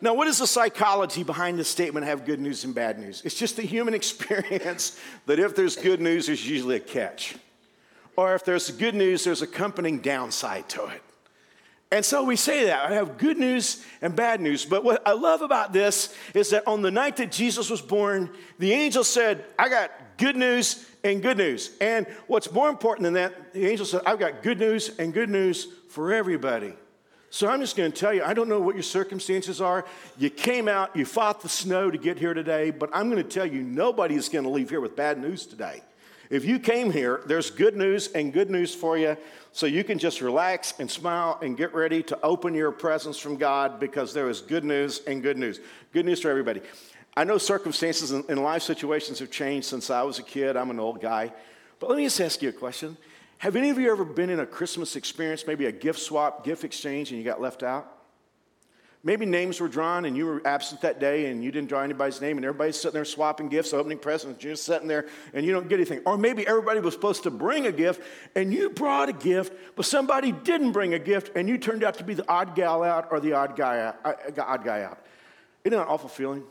Now, 0.00 0.14
what 0.14 0.28
is 0.28 0.38
the 0.38 0.46
psychology 0.46 1.22
behind 1.22 1.58
this 1.58 1.68
statement 1.68 2.06
have 2.06 2.24
good 2.24 2.40
news 2.40 2.64
and 2.64 2.74
bad 2.74 2.98
news? 2.98 3.20
It's 3.22 3.38
just 3.38 3.56
the 3.56 3.62
human 3.62 3.92
experience 4.00 4.98
that 5.26 5.38
if 5.38 5.54
there's 5.54 5.76
good 5.76 6.00
news, 6.00 6.28
there's 6.28 6.48
usually 6.48 6.76
a 6.76 6.80
catch. 6.80 7.36
Or 8.16 8.34
if 8.34 8.46
there's 8.46 8.70
good 8.70 8.94
news, 8.94 9.24
there's 9.24 9.42
accompanying 9.42 9.98
downside 9.98 10.70
to 10.70 10.86
it. 10.86 11.02
And 11.94 12.04
so 12.04 12.24
we 12.24 12.34
say 12.34 12.64
that 12.64 12.90
I 12.90 12.94
have 12.94 13.18
good 13.18 13.38
news 13.38 13.84
and 14.02 14.16
bad 14.16 14.40
news. 14.40 14.64
But 14.64 14.82
what 14.82 15.06
I 15.06 15.12
love 15.12 15.42
about 15.42 15.72
this 15.72 16.12
is 16.34 16.50
that 16.50 16.66
on 16.66 16.82
the 16.82 16.90
night 16.90 17.18
that 17.18 17.30
Jesus 17.30 17.70
was 17.70 17.80
born, 17.80 18.30
the 18.58 18.72
angel 18.72 19.04
said, 19.04 19.44
I 19.56 19.68
got 19.68 19.92
good 20.16 20.34
news 20.34 20.90
and 21.04 21.22
good 21.22 21.36
news. 21.36 21.70
And 21.80 22.08
what's 22.26 22.50
more 22.50 22.68
important 22.68 23.04
than 23.04 23.14
that, 23.14 23.52
the 23.52 23.64
angel 23.68 23.86
said, 23.86 24.00
I've 24.06 24.18
got 24.18 24.42
good 24.42 24.58
news 24.58 24.98
and 24.98 25.14
good 25.14 25.30
news 25.30 25.68
for 25.88 26.12
everybody. 26.12 26.74
So 27.30 27.48
I'm 27.48 27.60
just 27.60 27.76
going 27.76 27.92
to 27.92 27.96
tell 27.96 28.12
you, 28.12 28.24
I 28.24 28.34
don't 28.34 28.48
know 28.48 28.58
what 28.58 28.74
your 28.74 28.82
circumstances 28.82 29.60
are. 29.60 29.84
You 30.18 30.30
came 30.30 30.66
out, 30.66 30.96
you 30.96 31.04
fought 31.04 31.42
the 31.42 31.48
snow 31.48 31.92
to 31.92 31.98
get 31.98 32.18
here 32.18 32.34
today, 32.34 32.72
but 32.72 32.90
I'm 32.92 33.08
going 33.08 33.22
to 33.22 33.28
tell 33.28 33.46
you, 33.46 33.62
nobody 33.62 34.16
is 34.16 34.28
going 34.28 34.42
to 34.42 34.50
leave 34.50 34.68
here 34.68 34.80
with 34.80 34.96
bad 34.96 35.20
news 35.20 35.46
today. 35.46 35.80
If 36.30 36.44
you 36.44 36.58
came 36.58 36.90
here, 36.90 37.22
there's 37.26 37.50
good 37.50 37.76
news 37.76 38.08
and 38.08 38.32
good 38.32 38.50
news 38.50 38.74
for 38.74 38.96
you. 38.96 39.16
So 39.52 39.66
you 39.66 39.84
can 39.84 39.98
just 39.98 40.20
relax 40.20 40.74
and 40.78 40.90
smile 40.90 41.38
and 41.42 41.56
get 41.56 41.74
ready 41.74 42.02
to 42.04 42.18
open 42.22 42.54
your 42.54 42.72
presents 42.72 43.18
from 43.18 43.36
God 43.36 43.78
because 43.78 44.12
there 44.12 44.28
is 44.28 44.40
good 44.40 44.64
news 44.64 45.02
and 45.06 45.22
good 45.22 45.38
news. 45.38 45.60
Good 45.92 46.06
news 46.06 46.20
for 46.20 46.30
everybody. 46.30 46.60
I 47.16 47.24
know 47.24 47.38
circumstances 47.38 48.10
and 48.10 48.42
life 48.42 48.62
situations 48.62 49.20
have 49.20 49.30
changed 49.30 49.68
since 49.68 49.90
I 49.90 50.02
was 50.02 50.18
a 50.18 50.24
kid. 50.24 50.56
I'm 50.56 50.70
an 50.70 50.80
old 50.80 51.00
guy. 51.00 51.32
But 51.78 51.88
let 51.88 51.96
me 51.96 52.04
just 52.04 52.20
ask 52.20 52.42
you 52.42 52.48
a 52.48 52.52
question. 52.52 52.96
Have 53.38 53.56
any 53.56 53.70
of 53.70 53.78
you 53.78 53.90
ever 53.92 54.04
been 54.04 54.30
in 54.30 54.40
a 54.40 54.46
Christmas 54.46 54.96
experience, 54.96 55.46
maybe 55.46 55.66
a 55.66 55.72
gift 55.72 56.00
swap, 56.00 56.44
gift 56.44 56.64
exchange, 56.64 57.10
and 57.10 57.18
you 57.18 57.24
got 57.24 57.40
left 57.40 57.62
out? 57.62 57.93
Maybe 59.06 59.26
names 59.26 59.60
were 59.60 59.68
drawn 59.68 60.06
and 60.06 60.16
you 60.16 60.24
were 60.24 60.40
absent 60.46 60.80
that 60.80 60.98
day 60.98 61.26
and 61.26 61.44
you 61.44 61.52
didn't 61.52 61.68
draw 61.68 61.82
anybody's 61.82 62.22
name 62.22 62.38
and 62.38 62.46
everybody's 62.46 62.76
sitting 62.76 62.94
there 62.94 63.04
swapping 63.04 63.50
gifts, 63.50 63.74
opening 63.74 63.98
presents, 63.98 64.42
you're 64.42 64.54
just 64.54 64.64
sitting 64.64 64.88
there 64.88 65.06
and 65.34 65.44
you 65.44 65.52
don't 65.52 65.68
get 65.68 65.76
anything. 65.76 66.00
Or 66.06 66.16
maybe 66.16 66.46
everybody 66.46 66.80
was 66.80 66.94
supposed 66.94 67.22
to 67.24 67.30
bring 67.30 67.66
a 67.66 67.72
gift 67.72 68.00
and 68.34 68.50
you 68.50 68.70
brought 68.70 69.10
a 69.10 69.12
gift, 69.12 69.52
but 69.76 69.84
somebody 69.84 70.32
didn't 70.32 70.72
bring 70.72 70.94
a 70.94 70.98
gift 70.98 71.36
and 71.36 71.50
you 71.50 71.58
turned 71.58 71.84
out 71.84 71.98
to 71.98 72.04
be 72.04 72.14
the 72.14 72.26
odd 72.28 72.54
gal 72.54 72.82
out 72.82 73.08
or 73.10 73.20
the 73.20 73.34
odd 73.34 73.56
guy 73.56 73.80
out. 73.80 73.98
Uh, 74.06 74.14
odd 74.42 74.64
guy 74.64 74.82
out. 74.82 74.98
Isn't 75.64 75.76
that 75.76 75.82
an 75.82 75.88
awful 75.88 76.08
feeling? 76.08 76.42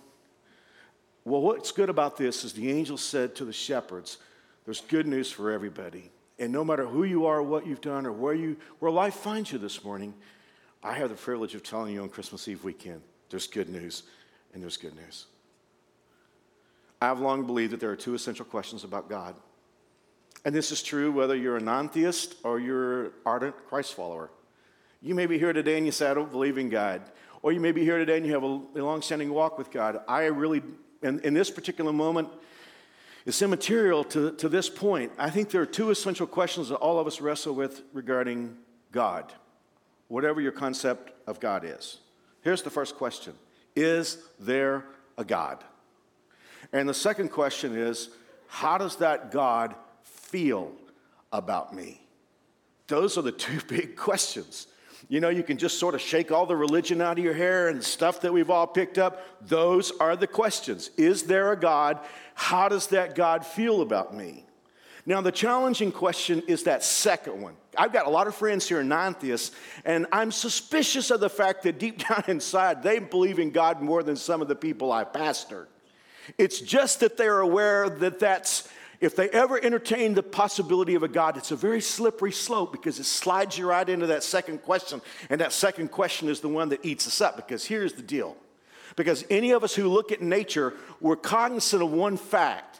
Well, 1.26 1.42
what's 1.42 1.72
good 1.72 1.90
about 1.90 2.18
this 2.18 2.44
is 2.44 2.54
the 2.54 2.70
angel 2.70 2.98
said 2.98 3.34
to 3.36 3.46
the 3.46 3.54
shepherds, 3.54 4.20
there's 4.66 4.82
good 4.82 5.08
news 5.08 5.32
for 5.32 5.50
everybody. 5.50 6.12
And 6.38 6.52
no 6.52 6.64
matter 6.64 6.86
who 6.86 7.04
you 7.04 7.26
are, 7.26 7.42
what 7.42 7.66
you've 7.66 7.82
done, 7.82 8.06
or 8.06 8.12
where, 8.12 8.36
you, 8.36 8.58
where 8.78 8.92
life 8.92 9.16
finds 9.16 9.52
you 9.52 9.58
this 9.58 9.84
morning, 9.84 10.14
I 10.84 10.94
have 10.94 11.10
the 11.10 11.16
privilege 11.16 11.56
of 11.56 11.64
telling 11.64 11.94
you 11.94 12.02
on 12.02 12.10
Christmas 12.10 12.48
Eve 12.48 12.64
weekend 12.64 13.02
there's 13.30 13.48
good 13.48 13.70
news, 13.70 14.04
and 14.54 14.62
there's 14.62 14.78
good 14.78 14.96
news. 14.96 15.26
I've 17.02 17.20
long 17.20 17.46
believed 17.46 17.74
that 17.74 17.80
there 17.80 17.90
are 17.90 17.96
two 17.96 18.14
essential 18.14 18.46
questions 18.46 18.84
about 18.84 19.10
God. 19.10 19.36
And 20.46 20.54
this 20.54 20.72
is 20.72 20.84
true 20.84 21.12
whether 21.12 21.36
you're 21.36 21.58
a 21.58 21.62
non 21.62 21.90
theist 21.90 22.36
or 22.44 22.60
you're 22.60 23.06
an 23.06 23.12
ardent 23.26 23.56
Christ 23.68 23.94
follower. 23.94 24.30
You 25.02 25.16
may 25.16 25.26
be 25.26 25.40
here 25.40 25.52
today 25.52 25.78
and 25.78 25.86
you 25.86 25.92
say, 25.92 26.10
I 26.10 26.14
don't 26.14 26.32
believe 26.32 26.58
in 26.58 26.70
God. 26.70 27.02
Or 27.42 27.52
you 27.52 27.60
may 27.60 27.72
be 27.72 27.84
here 27.84 27.98
today 27.98 28.18
and 28.18 28.26
you 28.26 28.34
have 28.34 28.44
a, 28.44 28.48
long 28.48 29.02
standing 29.02 29.34
walk 29.34 29.58
with 29.58 29.72
God. 29.72 30.02
I 30.08 30.26
really, 30.26 30.62
in, 31.02 31.20
in 31.22 31.34
this 31.34 31.50
particular 31.50 31.92
moment, 31.92 32.30
it's 33.26 33.42
immaterial 33.42 34.04
to, 34.06 34.32
to 34.34 34.48
this 34.48 34.70
point. 34.70 35.12
I 35.18 35.30
think 35.30 35.50
there 35.50 35.62
are 35.62 35.66
two 35.66 35.90
essential 35.90 36.28
questions 36.28 36.70
that 36.70 36.76
all 36.76 37.00
of 37.00 37.08
us 37.08 37.20
wrestle 37.20 37.56
with 37.56 37.82
regarding 37.92 38.58
God, 38.92 39.34
whatever 40.14 40.40
your 40.40 40.52
concept 40.52 41.12
of 41.26 41.40
God 41.40 41.66
is. 41.66 41.98
Here's 42.42 42.62
the 42.62 42.70
first 42.70 42.96
question 42.98 43.34
Is 43.76 44.20
there 44.40 44.86
a 45.18 45.26
God? 45.26 45.64
And 46.72 46.88
the 46.88 46.94
second 46.94 47.30
question 47.30 47.76
is 47.76 48.10
How 48.48 48.78
does 48.78 48.98
that 48.98 49.32
God 49.32 49.74
feel 50.04 50.72
about 51.32 51.74
me? 51.74 52.00
Those 52.88 53.18
are 53.18 53.24
the 53.24 53.32
two 53.48 53.60
big 53.68 53.96
questions. 53.96 54.68
You 55.10 55.20
know, 55.20 55.30
you 55.30 55.44
can 55.44 55.58
just 55.58 55.80
sort 55.80 55.96
of 55.96 56.02
shake 56.02 56.32
all 56.32 56.46
the 56.46 56.56
religion 56.56 57.02
out 57.02 57.18
of 57.18 57.24
your 57.24 57.34
hair 57.34 57.70
and 57.70 57.84
stuff 57.84 58.22
that 58.22 58.32
we've 58.32 58.52
all 58.52 58.68
picked 58.68 59.00
up. 59.00 59.20
Those 59.42 59.92
are 60.00 60.16
the 60.16 60.28
questions. 60.28 60.92
Is 60.96 61.24
there 61.24 61.52
a 61.52 61.60
God? 61.60 62.00
How 62.36 62.70
does 62.70 62.88
that 62.88 63.16
God 63.16 63.46
feel 63.46 63.82
about 63.82 64.16
me? 64.16 64.46
Now, 65.06 65.20
the 65.20 65.32
challenging 65.32 65.92
question 65.92 66.44
is 66.48 66.64
that 66.64 66.84
second 66.84 67.42
one. 67.42 67.56
I've 67.78 67.92
got 67.92 68.08
a 68.08 68.10
lot 68.10 68.28
of 68.28 68.36
friends 68.36 68.68
here, 68.70 68.82
non 68.84 69.16
theists, 69.16 69.52
and 69.84 70.08
I'm 70.12 70.32
suspicious 70.32 71.12
of 71.12 71.20
the 71.20 71.30
fact 71.30 71.64
that 71.64 71.78
deep 71.78 72.08
down 72.08 72.24
inside, 72.28 72.84
they 72.84 73.00
believe 73.00 73.40
in 73.40 73.52
God 73.52 73.82
more 73.82 74.04
than 74.04 74.16
some 74.16 74.42
of 74.42 74.48
the 74.48 74.56
people 74.56 74.92
I 74.92 75.04
pastor. 75.04 75.68
It's 76.38 76.62
just 76.62 77.02
that 77.02 77.18
they're 77.18 77.42
aware 77.42 77.90
that 77.90 78.20
that's 78.20 78.70
if 79.02 79.18
they 79.18 79.30
ever 79.32 79.62
entertain 79.62 80.14
the 80.14 80.24
possibility 80.24 80.96
of 80.96 81.04
a 81.04 81.10
God, 81.10 81.36
it's 81.36 81.52
a 81.52 81.58
very 81.58 81.82
slippery 81.82 82.32
slope 82.32 82.72
because 82.72 83.00
it 83.00 83.04
slides 83.04 83.58
you 83.58 83.68
right 83.68 83.88
into 83.90 84.08
that 84.08 84.24
second 84.24 84.60
question. 84.60 85.02
And 85.30 85.42
that 85.42 85.52
second 85.52 85.90
question 85.90 86.30
is 86.30 86.40
the 86.40 86.48
one 86.48 86.70
that 86.70 86.86
eats 86.86 87.06
us 87.06 87.20
up 87.20 87.36
because 87.36 87.66
here's 87.66 87.92
the 87.92 88.02
deal. 88.02 88.38
Because 88.96 89.26
any 89.30 89.52
of 89.52 89.66
us 89.66 89.76
who 89.76 89.90
look 89.90 90.14
at 90.14 90.22
nature, 90.22 90.74
we're 91.02 91.18
cognizant 91.18 91.84
of 91.84 91.92
one 91.92 92.16
fact 92.16 92.80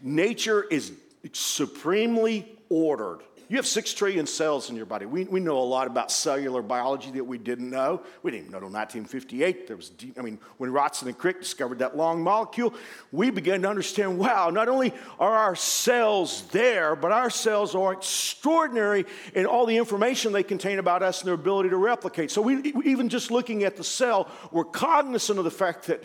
nature 0.00 0.62
is 0.62 0.92
supremely 1.32 2.46
ordered. 2.68 3.20
You 3.48 3.58
have 3.58 3.66
six 3.66 3.92
trillion 3.92 4.26
cells 4.26 4.70
in 4.70 4.76
your 4.76 4.86
body. 4.86 5.04
We, 5.04 5.24
we 5.24 5.38
know 5.38 5.58
a 5.58 5.60
lot 5.60 5.86
about 5.86 6.10
cellular 6.10 6.62
biology 6.62 7.10
that 7.12 7.24
we 7.24 7.36
didn't 7.36 7.68
know. 7.68 8.02
We 8.22 8.30
didn't 8.30 8.46
even 8.46 8.52
know 8.52 8.58
until 8.58 8.70
1958. 8.70 9.66
There 9.66 9.76
was, 9.76 9.92
I 10.18 10.22
mean, 10.22 10.38
when 10.56 10.72
Watson 10.72 11.08
and 11.08 11.18
Crick 11.18 11.40
discovered 11.40 11.80
that 11.80 11.96
long 11.96 12.22
molecule, 12.22 12.74
we 13.12 13.30
began 13.30 13.60
to 13.62 13.68
understand 13.68 14.18
wow, 14.18 14.48
not 14.48 14.68
only 14.68 14.94
are 15.18 15.34
our 15.34 15.54
cells 15.54 16.42
there, 16.48 16.96
but 16.96 17.12
our 17.12 17.28
cells 17.28 17.74
are 17.74 17.92
extraordinary 17.92 19.04
in 19.34 19.44
all 19.44 19.66
the 19.66 19.76
information 19.76 20.32
they 20.32 20.42
contain 20.42 20.78
about 20.78 21.02
us 21.02 21.20
and 21.20 21.28
their 21.28 21.34
ability 21.34 21.68
to 21.68 21.76
replicate. 21.76 22.30
So, 22.30 22.40
we, 22.40 22.72
even 22.84 23.10
just 23.10 23.30
looking 23.30 23.64
at 23.64 23.76
the 23.76 23.84
cell, 23.84 24.30
we're 24.52 24.64
cognizant 24.64 25.38
of 25.38 25.44
the 25.44 25.50
fact 25.50 25.86
that 25.88 26.02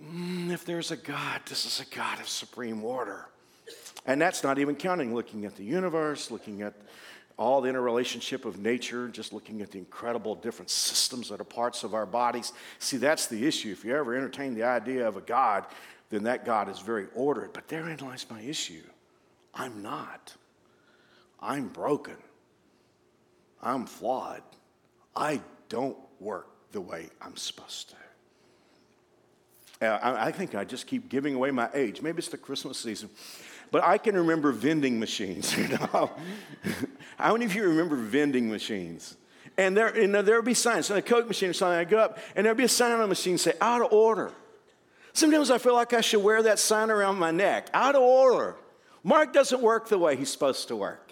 mm, 0.00 0.52
if 0.52 0.66
there's 0.66 0.90
a 0.90 0.96
God, 0.96 1.40
this 1.46 1.64
is 1.64 1.80
a 1.80 1.96
God 1.96 2.20
of 2.20 2.28
supreme 2.28 2.84
order. 2.84 3.26
And 4.06 4.20
that's 4.20 4.42
not 4.42 4.58
even 4.58 4.74
counting 4.74 5.14
looking 5.14 5.44
at 5.44 5.56
the 5.56 5.64
universe, 5.64 6.30
looking 6.30 6.62
at 6.62 6.74
all 7.36 7.60
the 7.60 7.68
interrelationship 7.68 8.44
of 8.44 8.58
nature, 8.58 9.08
just 9.08 9.32
looking 9.32 9.62
at 9.62 9.70
the 9.70 9.78
incredible 9.78 10.34
different 10.34 10.70
systems 10.70 11.28
that 11.28 11.40
are 11.40 11.44
parts 11.44 11.82
of 11.82 11.94
our 11.94 12.06
bodies. 12.06 12.52
See, 12.78 12.96
that's 12.96 13.26
the 13.26 13.46
issue. 13.46 13.70
If 13.72 13.84
you 13.84 13.96
ever 13.96 14.14
entertain 14.14 14.54
the 14.54 14.64
idea 14.64 15.06
of 15.06 15.16
a 15.16 15.20
God, 15.20 15.66
then 16.10 16.24
that 16.24 16.44
God 16.44 16.68
is 16.68 16.78
very 16.78 17.06
ordered. 17.14 17.52
But 17.52 17.68
therein 17.68 17.98
lies 17.98 18.26
my 18.30 18.40
issue. 18.40 18.82
I'm 19.54 19.82
not. 19.82 20.34
I'm 21.40 21.68
broken. 21.68 22.16
I'm 23.62 23.86
flawed. 23.86 24.42
I 25.14 25.40
don't 25.68 25.96
work 26.20 26.48
the 26.72 26.80
way 26.80 27.08
I'm 27.20 27.36
supposed 27.36 27.90
to. 27.90 27.96
Uh, 29.86 29.98
I, 30.02 30.26
I 30.26 30.32
think 30.32 30.54
I 30.54 30.64
just 30.64 30.86
keep 30.86 31.08
giving 31.08 31.34
away 31.34 31.50
my 31.50 31.68
age. 31.74 32.02
Maybe 32.02 32.18
it's 32.18 32.28
the 32.28 32.38
Christmas 32.38 32.78
season. 32.78 33.10
But 33.72 33.82
I 33.82 33.98
can 33.98 34.14
remember 34.16 34.52
vending 34.52 35.00
machines. 35.00 35.56
You 35.62 35.68
know? 35.68 36.12
How 37.18 37.32
many 37.32 37.46
of 37.46 37.54
you 37.54 37.64
remember 37.64 37.96
vending 37.96 38.50
machines? 38.50 39.16
And 39.56 39.76
there, 39.76 39.98
you 39.98 40.06
know, 40.06 40.22
there 40.22 40.36
would 40.36 40.44
be 40.44 40.54
signs. 40.54 40.86
So 40.86 40.94
a 40.94 41.02
Coke 41.02 41.26
machine 41.26 41.50
or 41.50 41.52
something, 41.52 41.78
I 41.78 41.84
go 41.84 41.98
up, 41.98 42.18
and 42.36 42.46
there'd 42.46 42.56
be 42.56 42.64
a 42.64 42.68
sign 42.68 42.92
on 42.92 43.00
the 43.00 43.06
machine 43.06 43.38
say, 43.38 43.54
out 43.60 43.82
of 43.82 43.92
order. 43.92 44.32
Sometimes 45.12 45.50
I 45.50 45.58
feel 45.58 45.74
like 45.74 45.92
I 45.92 46.00
should 46.00 46.22
wear 46.22 46.42
that 46.42 46.58
sign 46.58 46.90
around 46.90 47.18
my 47.18 47.30
neck. 47.30 47.68
Out 47.74 47.94
of 47.94 48.02
order. 48.02 48.56
Mark 49.04 49.32
doesn't 49.32 49.60
work 49.60 49.88
the 49.88 49.98
way 49.98 50.16
he's 50.16 50.30
supposed 50.30 50.68
to 50.68 50.76
work. 50.76 51.11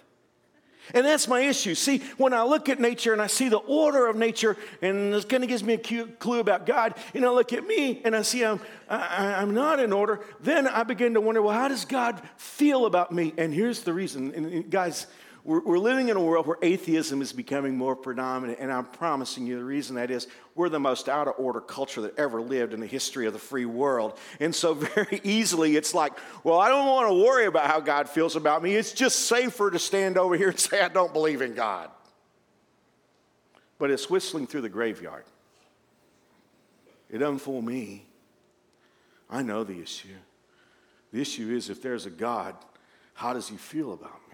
And 0.93 1.05
that's 1.05 1.27
my 1.27 1.41
issue. 1.41 1.75
See, 1.75 1.99
when 2.17 2.33
I 2.33 2.43
look 2.43 2.69
at 2.69 2.79
nature 2.79 3.13
and 3.13 3.21
I 3.21 3.27
see 3.27 3.49
the 3.49 3.57
order 3.57 4.07
of 4.07 4.15
nature, 4.15 4.57
and 4.81 5.13
this 5.13 5.25
kind 5.25 5.43
of 5.43 5.49
gives 5.49 5.63
me 5.63 5.73
a 5.73 5.77
clue 5.77 6.39
about 6.39 6.65
God, 6.65 6.95
and 7.13 7.25
I 7.25 7.29
look 7.29 7.53
at 7.53 7.65
me 7.65 8.01
and 8.03 8.15
I 8.15 8.21
see 8.21 8.43
I'm, 8.43 8.59
I, 8.89 9.41
am 9.41 9.53
not 9.53 9.79
in 9.79 9.93
order, 9.93 10.21
then 10.39 10.67
I 10.67 10.83
begin 10.83 11.13
to 11.13 11.21
wonder, 11.21 11.41
well, 11.41 11.53
how 11.53 11.67
does 11.67 11.85
God 11.85 12.21
feel 12.37 12.85
about 12.85 13.11
me? 13.11 13.33
And 13.37 13.53
here's 13.53 13.81
the 13.81 13.93
reason. 13.93 14.33
And 14.33 14.69
guys, 14.69 15.07
we're, 15.43 15.61
we're 15.61 15.79
living 15.79 16.09
in 16.09 16.17
a 16.17 16.21
world 16.21 16.45
where 16.45 16.57
atheism 16.61 17.21
is 17.21 17.33
becoming 17.33 17.77
more 17.77 17.95
predominant, 17.95 18.59
and 18.59 18.71
I'm 18.71 18.85
promising 18.85 19.47
you 19.47 19.57
the 19.57 19.63
reason 19.63 19.95
that 19.95 20.11
is 20.11 20.27
we're 20.55 20.69
the 20.69 20.79
most 20.79 21.09
out 21.09 21.27
of 21.27 21.35
order 21.37 21.61
culture 21.61 22.01
that 22.01 22.17
ever 22.19 22.41
lived 22.41 22.73
in 22.73 22.79
the 22.79 22.87
history 22.87 23.25
of 23.25 23.33
the 23.33 23.39
free 23.39 23.65
world. 23.65 24.17
And 24.39 24.53
so, 24.53 24.73
very 24.95 25.19
easily, 25.23 25.75
it's 25.75 25.93
like, 25.93 26.13
well, 26.43 26.59
I 26.59 26.69
don't 26.69 26.85
want 26.85 27.09
to 27.09 27.23
worry 27.23 27.45
about 27.45 27.67
how 27.67 27.79
God 27.79 28.07
feels 28.07 28.35
about 28.35 28.61
me. 28.61 28.75
It's 28.75 28.91
just 28.91 29.27
safer 29.27 29.71
to 29.71 29.79
stand 29.79 30.17
over 30.17 30.35
here 30.35 30.49
and 30.49 30.59
say, 30.59 30.81
I 30.81 30.89
don't 30.89 31.13
believe 31.13 31.41
in 31.41 31.55
God. 31.55 31.89
But 33.79 33.89
it's 33.89 34.09
whistling 34.09 34.45
through 34.45 34.61
the 34.61 34.69
graveyard. 34.69 35.23
It 37.09 37.17
doesn't 37.17 37.39
fool 37.39 37.61
me. 37.61 38.05
I 39.29 39.41
know 39.41 39.63
the 39.63 39.81
issue. 39.81 40.09
The 41.11 41.21
issue 41.21 41.51
is 41.51 41.69
if 41.69 41.81
there's 41.81 42.05
a 42.05 42.09
God, 42.09 42.55
how 43.13 43.33
does 43.33 43.47
he 43.47 43.57
feel 43.57 43.93
about 43.93 44.19
me? 44.29 44.30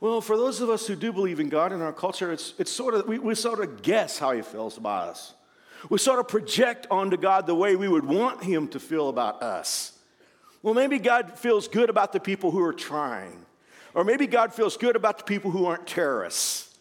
Well, 0.00 0.20
for 0.20 0.36
those 0.36 0.60
of 0.60 0.70
us 0.70 0.86
who 0.86 0.96
do 0.96 1.12
believe 1.12 1.40
in 1.40 1.48
God 1.48 1.72
in 1.72 1.80
our 1.80 1.92
culture, 1.92 2.32
it's, 2.32 2.54
it's 2.58 2.70
sort 2.70 2.94
of, 2.94 3.06
we, 3.06 3.18
we 3.18 3.34
sort 3.34 3.60
of 3.60 3.82
guess 3.82 4.18
how 4.18 4.32
he 4.32 4.42
feels 4.42 4.76
about 4.76 5.08
us. 5.08 5.34
We 5.88 5.98
sort 5.98 6.18
of 6.18 6.28
project 6.28 6.86
onto 6.90 7.16
God 7.16 7.46
the 7.46 7.54
way 7.54 7.76
we 7.76 7.88
would 7.88 8.04
want 8.04 8.42
him 8.42 8.68
to 8.68 8.80
feel 8.80 9.08
about 9.08 9.42
us. 9.42 9.98
Well, 10.62 10.74
maybe 10.74 10.98
God 10.98 11.38
feels 11.38 11.68
good 11.68 11.90
about 11.90 12.12
the 12.12 12.20
people 12.20 12.50
who 12.50 12.62
are 12.62 12.72
trying. 12.72 13.44
Or 13.92 14.02
maybe 14.02 14.26
God 14.26 14.52
feels 14.52 14.76
good 14.76 14.96
about 14.96 15.18
the 15.18 15.24
people 15.24 15.50
who 15.50 15.66
aren't 15.66 15.86
terrorists. 15.86 16.74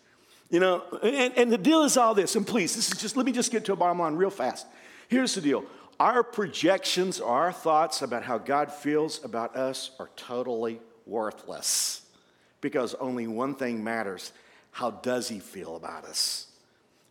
You 0.49 0.59
know, 0.59 0.83
and, 1.03 1.33
and 1.37 1.51
the 1.51 1.57
deal 1.57 1.83
is 1.83 1.97
all 1.97 2.13
this, 2.13 2.35
and 2.35 2.45
please, 2.45 2.75
this 2.75 2.91
is 2.91 2.97
just, 2.99 3.17
let 3.17 3.25
me 3.25 3.31
just 3.31 3.51
get 3.51 3.65
to 3.65 3.73
a 3.73 3.75
bottom 3.75 3.99
line 3.99 4.15
real 4.15 4.29
fast. 4.29 4.67
Here's 5.07 5.35
the 5.35 5.41
deal 5.41 5.65
our 5.99 6.23
projections, 6.23 7.19
our 7.19 7.51
thoughts 7.51 8.01
about 8.01 8.23
how 8.23 8.37
God 8.37 8.71
feels 8.71 9.23
about 9.23 9.55
us 9.55 9.91
are 9.99 10.09
totally 10.15 10.79
worthless 11.05 12.02
because 12.63 12.95
only 12.95 13.27
one 13.27 13.53
thing 13.53 13.83
matters 13.83 14.31
how 14.71 14.89
does 14.89 15.29
he 15.29 15.37
feel 15.37 15.75
about 15.75 16.03
us? 16.05 16.47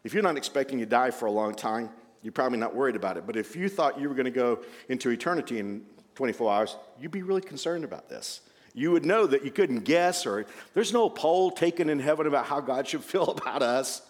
If 0.03 0.15
you're 0.15 0.23
not 0.25 0.37
expecting 0.37 0.81
to 0.81 0.87
die 0.87 1.13
for 1.13 1.27
a 1.27 1.31
long 1.31 1.55
time, 1.55 1.91
you're 2.21 2.33
probably 2.33 2.59
not 2.59 2.75
worried 2.75 2.97
about 2.97 3.17
it. 3.17 3.25
But 3.25 3.37
if 3.37 3.55
you 3.55 3.69
thought 3.69 4.01
you 4.01 4.09
were 4.09 4.17
going 4.17 4.25
to 4.25 4.33
go 4.33 4.65
into 4.89 5.11
eternity 5.11 5.61
in 5.61 5.85
24 6.17 6.53
hours, 6.53 6.77
you'd 7.01 7.13
be 7.13 7.23
really 7.23 7.41
concerned 7.41 7.85
about 7.85 8.09
this. 8.09 8.41
You 8.75 8.91
would 8.91 9.05
know 9.05 9.29
that 9.29 9.45
you 9.45 9.53
couldn't 9.53 9.81
guess, 9.85 10.27
or 10.27 10.45
there's 10.75 10.93
no 10.93 11.09
poll 11.09 11.53
taken 11.53 11.89
in 11.89 12.01
heaven 12.01 12.27
about 12.27 12.47
how 12.47 12.61
God 12.61 12.89
should 12.89 13.05
feel 13.13 13.31
about 13.31 13.63
us. 13.63 14.03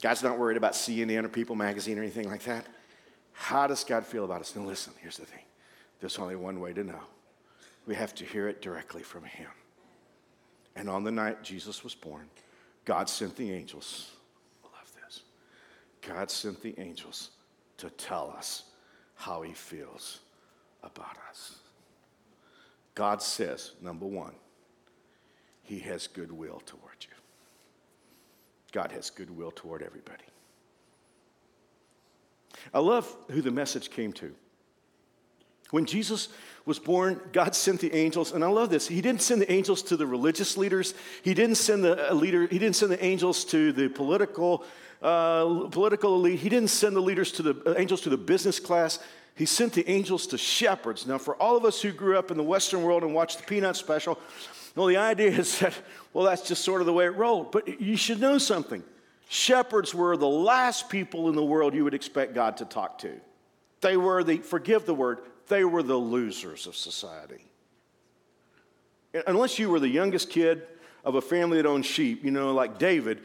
God's 0.00 0.22
not 0.22 0.38
worried 0.38 0.56
about 0.56 0.72
CNN 0.72 1.24
or 1.24 1.28
People 1.28 1.54
magazine 1.54 1.98
or 1.98 2.02
anything 2.02 2.30
like 2.30 2.44
that. 2.44 2.64
How 3.32 3.66
does 3.66 3.84
God 3.84 4.06
feel 4.06 4.24
about 4.24 4.40
us? 4.40 4.56
Now, 4.56 4.62
listen, 4.62 4.94
here's 5.02 5.18
the 5.18 5.26
thing 5.26 5.42
there's 6.00 6.18
only 6.18 6.36
one 6.36 6.60
way 6.60 6.72
to 6.72 6.82
know. 6.82 7.00
We 7.86 7.94
have 7.94 8.14
to 8.14 8.24
hear 8.24 8.48
it 8.48 8.62
directly 8.62 9.02
from 9.02 9.24
Him. 9.24 9.48
And 10.78 10.88
on 10.88 11.02
the 11.02 11.10
night 11.10 11.42
Jesus 11.42 11.82
was 11.82 11.94
born, 11.94 12.28
God 12.84 13.08
sent 13.08 13.34
the 13.34 13.50
angels. 13.50 14.12
I 14.62 14.68
love 14.78 14.92
this. 15.04 15.22
God 16.00 16.30
sent 16.30 16.62
the 16.62 16.78
angels 16.78 17.30
to 17.78 17.90
tell 17.90 18.32
us 18.36 18.62
how 19.16 19.42
he 19.42 19.52
feels 19.52 20.20
about 20.84 21.16
us. 21.28 21.56
God 22.94 23.20
says, 23.20 23.72
number 23.82 24.06
one, 24.06 24.34
he 25.64 25.80
has 25.80 26.06
goodwill 26.06 26.62
toward 26.64 26.96
you. 27.00 27.16
God 28.70 28.92
has 28.92 29.10
goodwill 29.10 29.50
toward 29.50 29.82
everybody. 29.82 30.24
I 32.72 32.78
love 32.78 33.12
who 33.30 33.42
the 33.42 33.50
message 33.50 33.90
came 33.90 34.12
to. 34.14 34.32
When 35.70 35.86
Jesus 35.86 36.28
was 36.68 36.78
born, 36.78 37.18
God 37.32 37.54
sent 37.54 37.80
the 37.80 37.92
angels, 37.94 38.32
and 38.32 38.44
I 38.44 38.48
love 38.48 38.68
this. 38.68 38.86
He 38.86 39.00
didn't 39.00 39.22
send 39.22 39.40
the 39.40 39.50
angels 39.50 39.82
to 39.84 39.96
the 39.96 40.06
religious 40.06 40.58
leaders. 40.58 40.92
He 41.22 41.32
didn't 41.32 41.56
send 41.56 41.82
the 41.82 42.10
uh, 42.10 42.14
leader. 42.14 42.46
He 42.46 42.58
didn't 42.58 42.76
send 42.76 42.92
the 42.92 43.02
angels 43.02 43.44
to 43.46 43.72
the 43.72 43.88
political 43.88 44.64
uh, 45.00 45.68
political 45.70 46.14
elite. 46.16 46.40
He 46.40 46.48
didn't 46.48 46.68
send 46.68 46.94
the 46.94 47.00
leaders 47.00 47.32
to 47.32 47.42
the 47.42 47.70
uh, 47.70 47.74
angels 47.78 48.02
to 48.02 48.10
the 48.10 48.18
business 48.18 48.60
class. 48.60 48.98
He 49.34 49.46
sent 49.46 49.72
the 49.72 49.88
angels 49.88 50.26
to 50.28 50.38
shepherds. 50.38 51.06
Now, 51.06 51.16
for 51.16 51.36
all 51.36 51.56
of 51.56 51.64
us 51.64 51.80
who 51.80 51.90
grew 51.90 52.18
up 52.18 52.30
in 52.30 52.36
the 52.36 52.42
Western 52.42 52.82
world 52.82 53.02
and 53.02 53.14
watched 53.14 53.38
the 53.38 53.44
Peanut 53.44 53.76
Special, 53.76 54.18
well, 54.76 54.86
the 54.86 54.98
idea 54.98 55.30
is 55.30 55.58
that 55.60 55.74
well, 56.12 56.26
that's 56.26 56.46
just 56.46 56.64
sort 56.64 56.82
of 56.82 56.86
the 56.86 56.92
way 56.92 57.06
it 57.06 57.16
rolled. 57.16 57.50
But 57.50 57.80
you 57.80 57.96
should 57.96 58.20
know 58.20 58.36
something. 58.36 58.84
Shepherds 59.30 59.94
were 59.94 60.18
the 60.18 60.28
last 60.28 60.90
people 60.90 61.30
in 61.30 61.34
the 61.34 61.44
world 61.44 61.74
you 61.74 61.84
would 61.84 61.94
expect 61.94 62.34
God 62.34 62.58
to 62.58 62.66
talk 62.66 62.98
to. 62.98 63.20
They 63.80 63.96
were 63.96 64.22
the, 64.22 64.38
forgive 64.38 64.84
the 64.84 64.94
word, 64.94 65.20
they 65.48 65.64
were 65.64 65.82
the 65.82 65.96
losers 65.96 66.66
of 66.66 66.76
society. 66.76 67.44
Unless 69.26 69.58
you 69.58 69.70
were 69.70 69.80
the 69.80 69.88
youngest 69.88 70.30
kid 70.30 70.62
of 71.04 71.14
a 71.14 71.20
family 71.20 71.56
that 71.56 71.66
owned 71.66 71.86
sheep, 71.86 72.24
you 72.24 72.30
know, 72.30 72.52
like 72.52 72.78
David, 72.78 73.20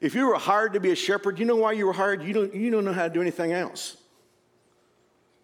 if 0.00 0.14
you 0.14 0.26
were 0.26 0.38
hired 0.38 0.72
to 0.74 0.80
be 0.80 0.90
a 0.90 0.96
shepherd, 0.96 1.38
you 1.38 1.44
know 1.44 1.56
why 1.56 1.72
you 1.72 1.86
were 1.86 1.92
hired? 1.92 2.22
You 2.22 2.32
don't, 2.32 2.54
you 2.54 2.70
don't 2.70 2.84
know 2.84 2.92
how 2.92 3.04
to 3.04 3.12
do 3.12 3.20
anything 3.20 3.52
else. 3.52 3.96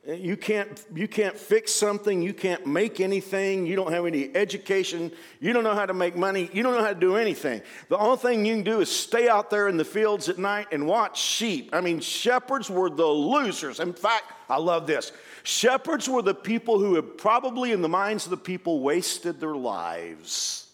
You 0.07 0.37
can't, 0.37 0.85
you 0.95 1.09
can't 1.09 1.37
fix 1.37 1.73
something. 1.73 2.21
You 2.21 2.35
can't 2.35 2.67
make 2.67 3.01
anything. 3.01 3.65
You 3.65 3.75
don't 3.75 3.91
have 3.91 4.05
any 4.05 4.35
education. 4.37 5.11
You 5.41 5.55
don't 5.55 5.65
know 5.65 5.75
how 5.75 5.87
to 5.87 5.95
make 5.95 6.15
money. 6.15 6.51
You 6.53 6.63
don't 6.63 6.75
know 6.75 6.83
how 6.83 6.93
to 6.93 7.01
do 7.01 7.17
anything. 7.17 7.63
The 7.89 7.97
only 7.97 8.19
thing 8.19 8.45
you 8.45 8.55
can 8.55 8.65
do 8.65 8.81
is 8.81 8.91
stay 8.91 9.31
out 9.31 9.49
there 9.49 9.67
in 9.67 9.79
the 9.79 9.85
fields 9.85 10.29
at 10.29 10.37
night 10.37 10.67
and 10.73 10.87
watch 10.87 11.19
sheep. 11.19 11.71
I 11.73 11.81
mean, 11.81 12.01
shepherds 12.01 12.69
were 12.69 12.91
the 12.91 13.07
losers. 13.07 13.81
In 13.81 13.95
fact, 13.95 14.31
I 14.51 14.59
love 14.59 14.87
this. 14.87 15.11
Shepherds 15.45 16.09
were 16.09 16.23
the 16.23 16.35
people 16.35 16.79
who 16.79 16.95
had 16.95 17.19
probably, 17.19 17.71
in 17.73 17.83
the 17.83 17.89
minds 17.89 18.25
of 18.25 18.31
the 18.31 18.37
people, 18.37 18.81
wasted 18.81 19.41
their 19.41 19.55
lives. 19.55 20.71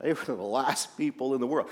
They 0.00 0.12
were 0.12 0.24
the 0.24 0.34
last 0.34 0.96
people 0.98 1.32
in 1.34 1.40
the 1.40 1.46
world. 1.46 1.70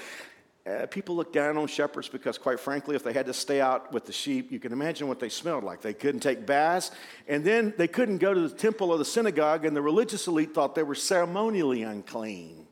Uh, 0.64 0.86
people 0.86 1.16
looked 1.16 1.32
down 1.32 1.56
on 1.56 1.66
shepherds 1.66 2.08
because, 2.08 2.38
quite 2.38 2.60
frankly, 2.60 2.94
if 2.94 3.02
they 3.02 3.12
had 3.12 3.26
to 3.26 3.34
stay 3.34 3.60
out 3.60 3.92
with 3.92 4.04
the 4.04 4.12
sheep, 4.12 4.52
you 4.52 4.60
can 4.60 4.72
imagine 4.72 5.08
what 5.08 5.18
they 5.18 5.28
smelled 5.28 5.64
like. 5.64 5.80
They 5.80 5.94
couldn't 5.94 6.20
take 6.20 6.46
baths, 6.46 6.92
and 7.26 7.44
then 7.44 7.74
they 7.76 7.88
couldn't 7.88 8.18
go 8.18 8.32
to 8.32 8.48
the 8.48 8.54
temple 8.54 8.92
or 8.92 8.98
the 8.98 9.04
synagogue, 9.04 9.64
and 9.64 9.74
the 9.74 9.82
religious 9.82 10.28
elite 10.28 10.54
thought 10.54 10.76
they 10.76 10.84
were 10.84 10.94
ceremonially 10.94 11.82
unclean. 11.82 12.66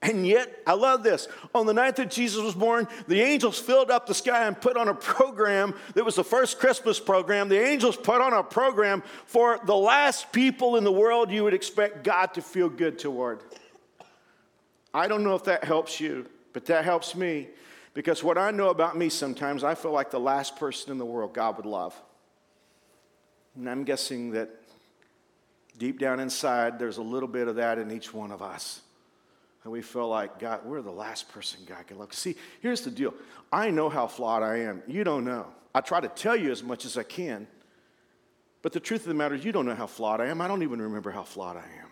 And 0.00 0.24
yet, 0.24 0.62
I 0.64 0.74
love 0.74 1.02
this. 1.02 1.26
On 1.54 1.66
the 1.66 1.74
night 1.74 1.96
that 1.96 2.10
Jesus 2.10 2.40
was 2.40 2.54
born, 2.54 2.86
the 3.08 3.20
angels 3.20 3.58
filled 3.58 3.90
up 3.90 4.06
the 4.06 4.14
sky 4.14 4.46
and 4.46 4.58
put 4.58 4.76
on 4.76 4.86
a 4.86 4.94
program 4.94 5.74
that 5.94 6.04
was 6.04 6.14
the 6.14 6.24
first 6.24 6.60
Christmas 6.60 7.00
program. 7.00 7.48
The 7.48 7.60
angels 7.60 7.96
put 7.96 8.20
on 8.20 8.32
a 8.32 8.44
program 8.44 9.02
for 9.26 9.58
the 9.64 9.74
last 9.74 10.30
people 10.30 10.76
in 10.76 10.84
the 10.84 10.92
world 10.92 11.32
you 11.32 11.42
would 11.42 11.54
expect 11.54 12.04
God 12.04 12.34
to 12.34 12.42
feel 12.42 12.68
good 12.68 12.98
toward. 12.98 13.40
I 14.94 15.08
don't 15.08 15.24
know 15.24 15.34
if 15.34 15.44
that 15.44 15.64
helps 15.64 15.98
you, 15.98 16.26
but 16.52 16.66
that 16.66 16.84
helps 16.84 17.16
me 17.16 17.48
because 17.92 18.22
what 18.22 18.38
I 18.38 18.52
know 18.52 18.68
about 18.68 18.96
me 18.96 19.08
sometimes, 19.08 19.64
I 19.64 19.74
feel 19.74 19.90
like 19.90 20.12
the 20.12 20.20
last 20.20 20.56
person 20.56 20.92
in 20.92 20.98
the 20.98 21.04
world 21.04 21.34
God 21.34 21.56
would 21.56 21.66
love. 21.66 22.00
And 23.56 23.68
I'm 23.68 23.82
guessing 23.82 24.30
that 24.32 24.48
deep 25.76 25.98
down 25.98 26.20
inside, 26.20 26.78
there's 26.78 26.98
a 26.98 27.02
little 27.02 27.28
bit 27.28 27.48
of 27.48 27.56
that 27.56 27.78
in 27.78 27.90
each 27.90 28.14
one 28.14 28.30
of 28.30 28.42
us. 28.42 28.82
And 29.64 29.72
we 29.72 29.82
feel 29.82 30.08
like, 30.08 30.38
God, 30.38 30.64
we're 30.64 30.82
the 30.82 30.90
last 30.90 31.28
person 31.28 31.60
God 31.66 31.86
can 31.86 31.98
love. 31.98 32.14
See, 32.14 32.36
here's 32.60 32.82
the 32.82 32.90
deal 32.90 33.14
I 33.52 33.70
know 33.70 33.88
how 33.88 34.06
flawed 34.06 34.42
I 34.42 34.58
am. 34.58 34.82
You 34.86 35.04
don't 35.04 35.24
know. 35.24 35.46
I 35.74 35.80
try 35.80 36.00
to 36.00 36.08
tell 36.08 36.36
you 36.36 36.50
as 36.50 36.62
much 36.62 36.84
as 36.84 36.96
I 36.96 37.02
can. 37.02 37.46
But 38.62 38.72
the 38.72 38.80
truth 38.80 39.02
of 39.02 39.08
the 39.08 39.14
matter 39.14 39.34
is, 39.34 39.44
you 39.44 39.52
don't 39.52 39.66
know 39.66 39.74
how 39.74 39.86
flawed 39.86 40.20
I 40.20 40.26
am. 40.26 40.40
I 40.40 40.48
don't 40.48 40.62
even 40.62 40.82
remember 40.82 41.10
how 41.10 41.22
flawed 41.22 41.56
I 41.56 41.60
am. 41.80 41.88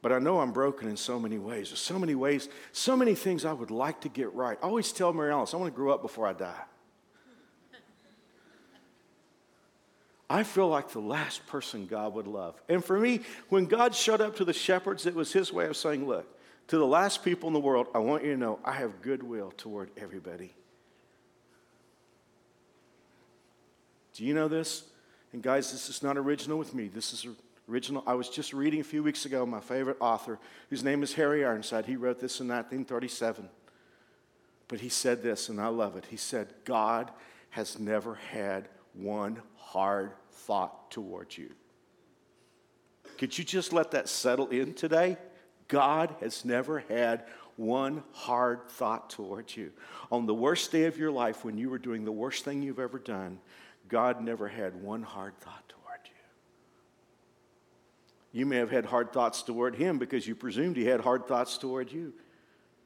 But 0.00 0.12
I 0.12 0.18
know 0.18 0.40
I'm 0.40 0.52
broken 0.52 0.88
in 0.88 0.96
so 0.96 1.18
many 1.18 1.38
ways. 1.38 1.70
There's 1.70 1.80
so 1.80 1.98
many 1.98 2.14
ways, 2.14 2.48
so 2.72 2.96
many 2.96 3.14
things 3.14 3.44
I 3.44 3.52
would 3.52 3.70
like 3.70 4.00
to 4.02 4.08
get 4.08 4.32
right. 4.32 4.58
I 4.62 4.66
always 4.66 4.92
tell 4.92 5.12
Mary 5.12 5.32
Alice, 5.32 5.54
I 5.54 5.56
want 5.56 5.72
to 5.72 5.76
grow 5.76 5.92
up 5.92 6.02
before 6.02 6.26
I 6.26 6.32
die. 6.32 6.64
I 10.30 10.42
feel 10.42 10.68
like 10.68 10.90
the 10.90 11.00
last 11.00 11.46
person 11.46 11.86
God 11.86 12.14
would 12.14 12.26
love. 12.26 12.60
And 12.68 12.84
for 12.84 12.98
me, 12.98 13.20
when 13.48 13.64
God 13.64 13.94
showed 13.94 14.20
up 14.20 14.36
to 14.36 14.44
the 14.44 14.52
shepherds, 14.52 15.06
it 15.06 15.14
was 15.14 15.32
his 15.32 15.52
way 15.52 15.66
of 15.66 15.76
saying, 15.76 16.06
Look, 16.06 16.26
to 16.68 16.76
the 16.76 16.86
last 16.86 17.24
people 17.24 17.46
in 17.46 17.54
the 17.54 17.60
world, 17.60 17.88
I 17.94 17.98
want 17.98 18.24
you 18.24 18.32
to 18.32 18.36
know 18.36 18.58
I 18.64 18.72
have 18.72 19.00
goodwill 19.00 19.52
toward 19.56 19.90
everybody. 19.96 20.54
Do 24.14 24.24
you 24.24 24.34
know 24.34 24.48
this? 24.48 24.84
And 25.32 25.42
guys, 25.42 25.72
this 25.72 25.88
is 25.88 26.02
not 26.02 26.18
original 26.18 26.58
with 26.58 26.74
me. 26.74 26.88
This 26.88 27.12
is 27.12 27.26
original. 27.70 28.02
I 28.06 28.14
was 28.14 28.28
just 28.28 28.52
reading 28.52 28.80
a 28.80 28.84
few 28.84 29.02
weeks 29.02 29.24
ago 29.24 29.46
my 29.46 29.60
favorite 29.60 29.96
author, 30.00 30.38
whose 30.68 30.82
name 30.84 31.02
is 31.02 31.14
Harry 31.14 31.44
Ironside. 31.44 31.86
He 31.86 31.96
wrote 31.96 32.18
this 32.18 32.40
in 32.40 32.48
1937. 32.48 33.48
But 34.66 34.80
he 34.80 34.90
said 34.90 35.22
this, 35.22 35.48
and 35.48 35.58
I 35.58 35.68
love 35.68 35.96
it. 35.96 36.04
He 36.10 36.18
said, 36.18 36.48
God 36.64 37.10
has 37.50 37.78
never 37.78 38.16
had 38.16 38.68
one 38.92 39.40
hard 39.68 40.12
thought 40.30 40.90
towards 40.90 41.36
you. 41.36 41.50
Could 43.18 43.36
you 43.36 43.44
just 43.44 43.72
let 43.72 43.90
that 43.90 44.08
settle 44.08 44.48
in 44.48 44.72
today? 44.72 45.18
God 45.66 46.14
has 46.20 46.44
never 46.44 46.78
had 46.88 47.24
one 47.56 48.02
hard 48.12 48.68
thought 48.70 49.10
towards 49.10 49.56
you. 49.56 49.72
On 50.10 50.24
the 50.24 50.34
worst 50.34 50.72
day 50.72 50.84
of 50.84 50.96
your 50.96 51.10
life, 51.10 51.44
when 51.44 51.58
you 51.58 51.68
were 51.68 51.78
doing 51.78 52.04
the 52.04 52.12
worst 52.12 52.44
thing 52.44 52.62
you've 52.62 52.78
ever 52.78 52.98
done, 52.98 53.40
God 53.88 54.22
never 54.22 54.48
had 54.48 54.80
one 54.80 55.02
hard 55.02 55.36
thought 55.38 55.68
toward 55.68 56.00
you. 56.06 56.12
You 58.40 58.46
may 58.46 58.56
have 58.56 58.70
had 58.70 58.86
hard 58.86 59.12
thoughts 59.12 59.42
toward 59.42 59.74
him 59.74 59.98
because 59.98 60.26
you 60.26 60.34
presumed 60.34 60.76
he 60.76 60.86
had 60.86 61.00
hard 61.02 61.26
thoughts 61.26 61.58
toward 61.58 61.92
you. 61.92 62.14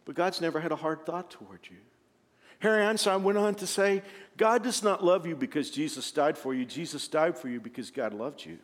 But 0.04 0.16
God's 0.16 0.40
never 0.40 0.58
had 0.58 0.72
a 0.72 0.76
hard 0.76 1.06
thought 1.06 1.30
toward 1.30 1.60
you. 1.70 1.76
Harry 2.62 2.84
Ironside 2.84 3.24
went 3.24 3.38
on 3.38 3.56
to 3.56 3.66
say, 3.66 4.02
God 4.36 4.62
does 4.62 4.84
not 4.84 5.04
love 5.04 5.26
you 5.26 5.34
because 5.34 5.68
Jesus 5.68 6.12
died 6.12 6.38
for 6.38 6.54
you. 6.54 6.64
Jesus 6.64 7.08
died 7.08 7.36
for 7.36 7.48
you 7.48 7.58
because 7.58 7.90
God 7.90 8.14
loved 8.14 8.46
you. 8.46 8.58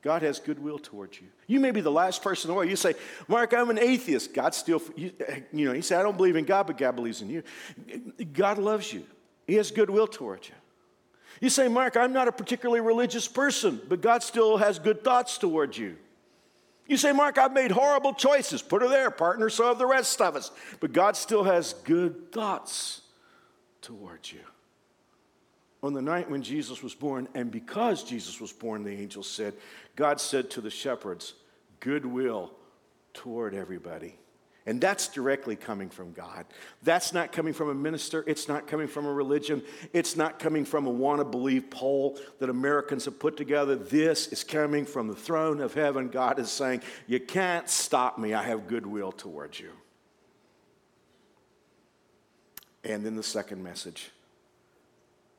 God 0.00 0.22
has 0.22 0.40
goodwill 0.40 0.78
towards 0.78 1.20
you. 1.20 1.26
You 1.46 1.60
may 1.60 1.70
be 1.70 1.82
the 1.82 1.90
last 1.90 2.22
person 2.22 2.48
in 2.48 2.54
the 2.54 2.56
world. 2.56 2.70
You 2.70 2.76
say, 2.76 2.94
Mark, 3.28 3.52
I'm 3.52 3.68
an 3.68 3.78
atheist. 3.78 4.32
God 4.32 4.54
still, 4.54 4.80
you, 4.96 5.12
you 5.52 5.66
know, 5.66 5.74
you 5.74 5.82
say, 5.82 5.96
I 5.96 6.02
don't 6.02 6.16
believe 6.16 6.36
in 6.36 6.46
God, 6.46 6.66
but 6.66 6.78
God 6.78 6.96
believes 6.96 7.20
in 7.20 7.28
you. 7.28 7.42
God 8.32 8.56
loves 8.56 8.90
you, 8.90 9.04
He 9.46 9.56
has 9.56 9.70
goodwill 9.70 10.06
towards 10.06 10.48
you. 10.48 10.54
You 11.42 11.50
say, 11.50 11.68
Mark, 11.68 11.94
I'm 11.94 12.14
not 12.14 12.26
a 12.26 12.32
particularly 12.32 12.80
religious 12.80 13.28
person, 13.28 13.82
but 13.86 14.00
God 14.00 14.22
still 14.22 14.56
has 14.56 14.78
good 14.78 15.04
thoughts 15.04 15.36
towards 15.36 15.76
you. 15.76 15.96
You 16.90 16.96
say, 16.96 17.12
Mark, 17.12 17.38
I've 17.38 17.52
made 17.52 17.70
horrible 17.70 18.12
choices. 18.12 18.62
Put 18.62 18.82
her 18.82 18.88
there, 18.88 19.12
partner, 19.12 19.48
so 19.48 19.68
have 19.68 19.78
the 19.78 19.86
rest 19.86 20.20
of 20.20 20.34
us. 20.34 20.50
But 20.80 20.92
God 20.92 21.16
still 21.16 21.44
has 21.44 21.72
good 21.84 22.32
thoughts 22.32 23.02
towards 23.80 24.32
you. 24.32 24.40
On 25.84 25.92
the 25.92 26.02
night 26.02 26.28
when 26.28 26.42
Jesus 26.42 26.82
was 26.82 26.92
born, 26.92 27.28
and 27.36 27.48
because 27.48 28.02
Jesus 28.02 28.40
was 28.40 28.52
born, 28.52 28.82
the 28.82 28.90
angel 28.90 29.22
said, 29.22 29.54
God 29.94 30.20
said 30.20 30.50
to 30.50 30.60
the 30.60 30.68
shepherds, 30.68 31.34
goodwill 31.78 32.50
toward 33.14 33.54
everybody. 33.54 34.18
And 34.66 34.80
that's 34.80 35.08
directly 35.08 35.56
coming 35.56 35.88
from 35.88 36.12
God. 36.12 36.44
That's 36.82 37.12
not 37.12 37.32
coming 37.32 37.54
from 37.54 37.70
a 37.70 37.74
minister. 37.74 38.22
It's 38.26 38.46
not 38.46 38.66
coming 38.66 38.88
from 38.88 39.06
a 39.06 39.12
religion. 39.12 39.62
It's 39.92 40.16
not 40.16 40.38
coming 40.38 40.64
from 40.64 40.86
a 40.86 40.90
want 40.90 41.20
to 41.20 41.24
believe 41.24 41.70
poll 41.70 42.18
that 42.40 42.50
Americans 42.50 43.06
have 43.06 43.18
put 43.18 43.36
together. 43.36 43.74
This 43.74 44.28
is 44.28 44.44
coming 44.44 44.84
from 44.84 45.08
the 45.08 45.14
throne 45.14 45.60
of 45.60 45.72
heaven. 45.72 46.08
God 46.08 46.38
is 46.38 46.50
saying, 46.50 46.82
You 47.06 47.20
can't 47.20 47.68
stop 47.70 48.18
me. 48.18 48.34
I 48.34 48.42
have 48.42 48.66
goodwill 48.66 49.12
towards 49.12 49.58
you. 49.58 49.70
And 52.84 53.04
then 53.04 53.16
the 53.16 53.22
second 53.22 53.62
message 53.62 54.10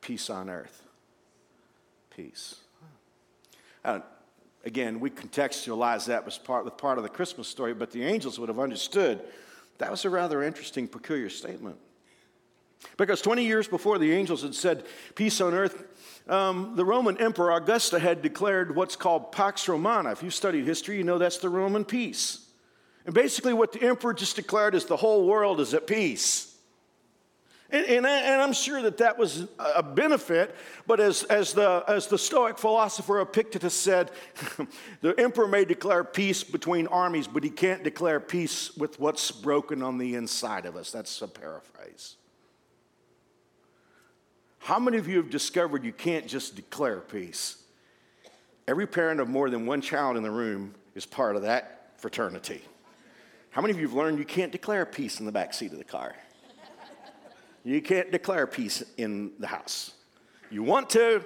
peace 0.00 0.28
on 0.30 0.50
earth. 0.50 0.82
Peace. 2.10 2.56
Uh, 3.84 4.00
Again, 4.64 5.00
we 5.00 5.10
contextualize 5.10 6.06
that 6.06 6.26
as 6.26 6.38
part, 6.38 6.64
with 6.64 6.76
part 6.76 6.98
of 6.98 7.04
the 7.04 7.10
Christmas 7.10 7.48
story, 7.48 7.74
but 7.74 7.90
the 7.90 8.04
angels 8.04 8.38
would 8.38 8.48
have 8.48 8.60
understood 8.60 9.20
that 9.78 9.90
was 9.90 10.04
a 10.04 10.10
rather 10.10 10.44
interesting, 10.44 10.86
peculiar 10.86 11.28
statement. 11.28 11.76
Because 12.96 13.20
20 13.20 13.44
years 13.44 13.66
before 13.66 13.98
the 13.98 14.12
angels 14.12 14.42
had 14.42 14.54
said, 14.54 14.84
Peace 15.16 15.40
on 15.40 15.54
earth, 15.54 15.84
um, 16.28 16.74
the 16.76 16.84
Roman 16.84 17.16
Emperor 17.18 17.52
Augusta 17.52 17.98
had 17.98 18.22
declared 18.22 18.76
what's 18.76 18.94
called 18.94 19.32
Pax 19.32 19.68
Romana. 19.68 20.12
If 20.12 20.22
you've 20.22 20.34
studied 20.34 20.64
history, 20.64 20.98
you 20.98 21.04
know 21.04 21.18
that's 21.18 21.38
the 21.38 21.48
Roman 21.48 21.84
peace. 21.84 22.46
And 23.04 23.14
basically, 23.14 23.52
what 23.52 23.72
the 23.72 23.82
emperor 23.82 24.14
just 24.14 24.36
declared 24.36 24.76
is 24.76 24.84
the 24.84 24.96
whole 24.96 25.26
world 25.26 25.60
is 25.60 25.74
at 25.74 25.86
peace. 25.86 26.51
And, 27.72 27.86
and, 27.86 28.06
I, 28.06 28.44
am 28.44 28.52
sure 28.52 28.82
that 28.82 28.98
that 28.98 29.16
was 29.16 29.46
a 29.58 29.82
benefit, 29.82 30.54
but 30.86 31.00
as, 31.00 31.22
as, 31.24 31.54
the, 31.54 31.82
as 31.88 32.06
the 32.06 32.18
Stoic 32.18 32.58
philosopher 32.58 33.22
Epictetus 33.22 33.72
said, 33.72 34.10
the 35.00 35.18
emperor 35.18 35.48
may 35.48 35.64
declare 35.64 36.04
peace 36.04 36.44
between 36.44 36.86
armies, 36.88 37.26
but 37.26 37.42
he 37.42 37.48
can't 37.48 37.82
declare 37.82 38.20
peace 38.20 38.76
with 38.76 39.00
what's 39.00 39.30
broken 39.30 39.82
on 39.82 39.96
the 39.96 40.16
inside 40.16 40.66
of 40.66 40.76
us. 40.76 40.90
That's 40.90 41.22
a 41.22 41.28
paraphrase. 41.28 42.16
How 44.58 44.78
many 44.78 44.98
of 44.98 45.08
you 45.08 45.16
have 45.16 45.30
discovered 45.30 45.82
you 45.82 45.94
can't 45.94 46.26
just 46.26 46.54
declare 46.54 47.00
peace? 47.00 47.56
Every 48.68 48.86
parent 48.86 49.18
of 49.18 49.30
more 49.30 49.48
than 49.48 49.64
one 49.64 49.80
child 49.80 50.18
in 50.18 50.22
the 50.22 50.30
room 50.30 50.74
is 50.94 51.06
part 51.06 51.36
of 51.36 51.42
that 51.42 51.94
fraternity. 51.96 52.60
How 53.48 53.62
many 53.62 53.72
of 53.72 53.80
you 53.80 53.86
have 53.86 53.96
learned 53.96 54.18
you 54.18 54.26
can't 54.26 54.52
declare 54.52 54.84
peace 54.84 55.20
in 55.20 55.26
the 55.26 55.32
back 55.32 55.54
seat 55.54 55.72
of 55.72 55.78
the 55.78 55.84
car? 55.84 56.14
You 57.64 57.80
can't 57.80 58.10
declare 58.10 58.46
peace 58.46 58.82
in 58.96 59.32
the 59.38 59.46
house. 59.46 59.92
You 60.50 60.62
want 60.62 60.90
to, 60.90 61.24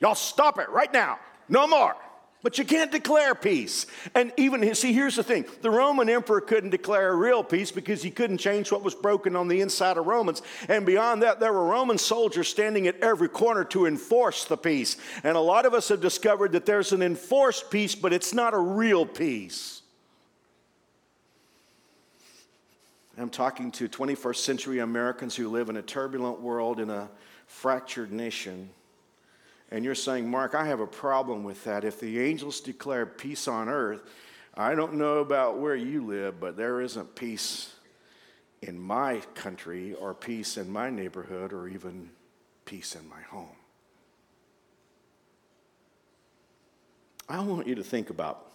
y'all 0.00 0.14
stop 0.14 0.58
it 0.58 0.68
right 0.68 0.92
now. 0.92 1.18
No 1.48 1.66
more. 1.66 1.96
But 2.42 2.56
you 2.56 2.64
can't 2.64 2.90
declare 2.90 3.34
peace. 3.34 3.84
And 4.14 4.32
even, 4.38 4.74
see, 4.74 4.94
here's 4.94 5.16
the 5.16 5.22
thing 5.22 5.44
the 5.60 5.70
Roman 5.70 6.08
emperor 6.08 6.40
couldn't 6.40 6.70
declare 6.70 7.10
a 7.10 7.14
real 7.14 7.44
peace 7.44 7.70
because 7.70 8.02
he 8.02 8.10
couldn't 8.10 8.38
change 8.38 8.72
what 8.72 8.82
was 8.82 8.94
broken 8.94 9.36
on 9.36 9.48
the 9.48 9.60
inside 9.60 9.98
of 9.98 10.06
Romans. 10.06 10.40
And 10.68 10.86
beyond 10.86 11.22
that, 11.22 11.38
there 11.38 11.52
were 11.52 11.66
Roman 11.66 11.98
soldiers 11.98 12.48
standing 12.48 12.86
at 12.86 12.98
every 13.00 13.28
corner 13.28 13.64
to 13.64 13.84
enforce 13.84 14.46
the 14.46 14.56
peace. 14.56 14.96
And 15.22 15.36
a 15.36 15.40
lot 15.40 15.66
of 15.66 15.74
us 15.74 15.88
have 15.88 16.00
discovered 16.00 16.52
that 16.52 16.64
there's 16.64 16.92
an 16.92 17.02
enforced 17.02 17.70
peace, 17.70 17.94
but 17.94 18.12
it's 18.12 18.32
not 18.32 18.54
a 18.54 18.58
real 18.58 19.04
peace. 19.04 19.79
I'm 23.18 23.28
talking 23.28 23.70
to 23.72 23.88
21st 23.88 24.36
century 24.36 24.78
Americans 24.78 25.34
who 25.36 25.48
live 25.48 25.68
in 25.68 25.76
a 25.76 25.82
turbulent 25.82 26.40
world 26.40 26.80
in 26.80 26.90
a 26.90 27.08
fractured 27.46 28.12
nation. 28.12 28.70
And 29.70 29.84
you're 29.84 29.94
saying, 29.94 30.30
Mark, 30.30 30.54
I 30.54 30.66
have 30.66 30.80
a 30.80 30.86
problem 30.86 31.44
with 31.44 31.62
that. 31.64 31.84
If 31.84 32.00
the 32.00 32.20
angels 32.20 32.60
declare 32.60 33.06
peace 33.06 33.46
on 33.46 33.68
earth, 33.68 34.02
I 34.54 34.74
don't 34.74 34.94
know 34.94 35.18
about 35.18 35.58
where 35.58 35.76
you 35.76 36.04
live, 36.04 36.40
but 36.40 36.56
there 36.56 36.80
isn't 36.80 37.14
peace 37.14 37.74
in 38.62 38.78
my 38.78 39.20
country 39.34 39.94
or 39.94 40.14
peace 40.14 40.56
in 40.56 40.70
my 40.70 40.90
neighborhood 40.90 41.52
or 41.52 41.68
even 41.68 42.10
peace 42.64 42.94
in 42.94 43.08
my 43.08 43.22
home. 43.22 43.56
I 47.28 47.40
want 47.40 47.66
you 47.66 47.76
to 47.76 47.84
think 47.84 48.10
about 48.10 48.50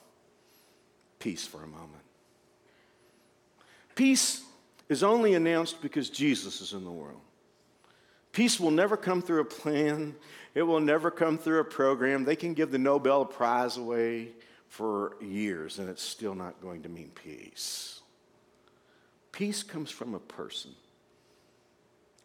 peace 1.20 1.48
for 1.48 1.63
a 1.63 1.68
moment. 1.68 2.04
Peace 3.95 4.43
is 4.89 5.03
only 5.03 5.34
announced 5.34 5.81
because 5.81 6.10
Jesus 6.10 6.62
is 6.62 6.73
in 6.73 6.84
the 6.84 6.91
world. 6.91 7.21
Peace 8.34 8.60
will 8.60 8.71
never 8.71 8.97
come 8.97 9.21
through 9.21 9.39
a 9.39 9.45
plan, 9.45 10.13
it 10.53 10.63
will 10.63 10.81
never 10.81 11.10
come 11.10 11.38
through 11.38 11.60
a 11.60 11.65
program. 11.65 12.25
They 12.25 12.36
can 12.36 12.53
give 12.53 12.69
the 12.69 12.77
Nobel 12.77 13.25
Prize 13.25 13.77
away 13.77 14.34
for 14.67 15.15
years, 15.21 15.79
and 15.79 15.89
it's 15.89 16.03
still 16.03 16.36
not 16.36 16.62
going 16.62 16.84
to 16.84 16.89
mean 16.89 17.12
peace. 17.15 18.01
Peace 19.31 19.63
comes 19.63 19.89
from 19.89 20.13
a 20.13 20.19
person. 20.19 20.71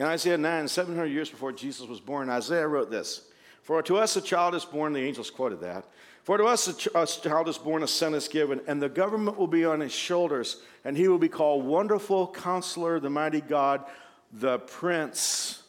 In 0.01 0.07
Isaiah 0.07 0.39
9, 0.39 0.67
700 0.67 1.07
years 1.07 1.31
before 1.31 1.53
Jesus 1.53 1.87
was 1.87 2.01
born, 2.01 2.29
Isaiah 2.31 2.67
wrote 2.67 2.91
this 2.91 3.29
For 3.63 3.83
to 3.83 3.99
us 3.99 4.17
a 4.17 4.21
child 4.21 4.55
is 4.55 4.65
born, 4.65 4.93
the 4.93 5.01
angels 5.01 5.31
quoted 5.31 5.61
that. 5.61 5.85
For 6.23 6.37
to 6.37 6.45
us 6.45 6.69
a, 6.69 6.75
ch- 6.75 6.89
a 6.95 7.07
child 7.07 7.49
is 7.49 7.59
born, 7.59 7.83
a 7.83 7.89
son 7.89 8.15
is 8.15 8.29
given, 8.29 8.61
and 8.67 8.81
the 8.81 8.89
government 8.89 9.39
will 9.39 9.47
be 9.47 9.65
on 9.65 9.81
his 9.81 9.93
shoulders, 9.93 10.59
and 10.85 10.97
he 10.97 11.09
will 11.09 11.19
be 11.19 11.29
called 11.29 11.65
Wonderful 11.65 12.29
Counselor, 12.29 13.01
the 13.01 13.11
Mighty 13.11 13.41
God, 13.41 13.85
the 14.33 14.59
Prince 14.59 15.63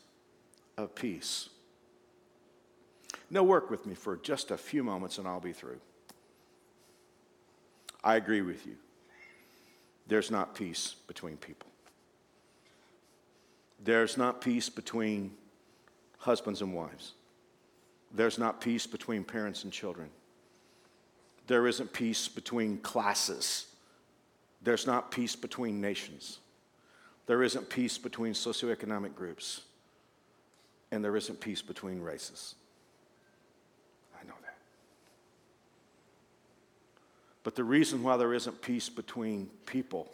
of 0.78 0.94
peace. 0.94 1.50
Now, 3.30 3.44
work 3.44 3.70
with 3.72 3.86
me 3.86 3.96
for 3.96 4.18
just 4.18 4.52
a 4.52 4.58
few 4.58 4.84
moments 4.84 5.18
and 5.18 5.26
I'll 5.26 5.40
be 5.40 5.54
through. 5.54 5.80
I 8.04 8.18
agree 8.18 8.42
with 8.42 8.66
you. 8.66 8.76
There's 10.08 10.30
not 10.30 10.54
peace 10.54 10.96
between 11.08 11.38
people. 11.38 11.70
There's 13.84 14.18
not 14.18 14.42
peace 14.42 14.70
between 14.70 15.32
husbands 16.18 16.62
and 16.62 16.74
wives. 16.74 17.14
There's 18.14 18.38
not 18.38 18.60
peace 18.60 18.86
between 18.86 19.24
parents 19.24 19.64
and 19.64 19.72
children. 19.72 20.10
There 21.48 21.68
isn't 21.68 21.92
peace 21.94 22.28
between 22.28 22.78
classes. 22.80 23.68
There's 24.62 24.86
not 24.86 25.12
peace 25.12 25.36
between 25.36 25.82
nations. 25.82 26.40
There 27.26 27.44
isn't 27.44 27.70
peace 27.70 27.98
between 27.98 28.34
socioeconomic 28.34 29.16
groups 29.16 29.62
and 30.92 31.04
there 31.04 31.16
isn't 31.16 31.40
peace 31.40 31.62
between 31.62 32.02
races. 32.02 32.56
I 34.20 34.26
know 34.26 34.36
that. 34.42 34.58
But 37.44 37.56
the 37.56 37.64
reason 37.64 38.04
why 38.04 38.18
there 38.18 38.34
isn't 38.34 38.62
peace 38.62 38.90
between 38.90 39.50
people 39.66 40.12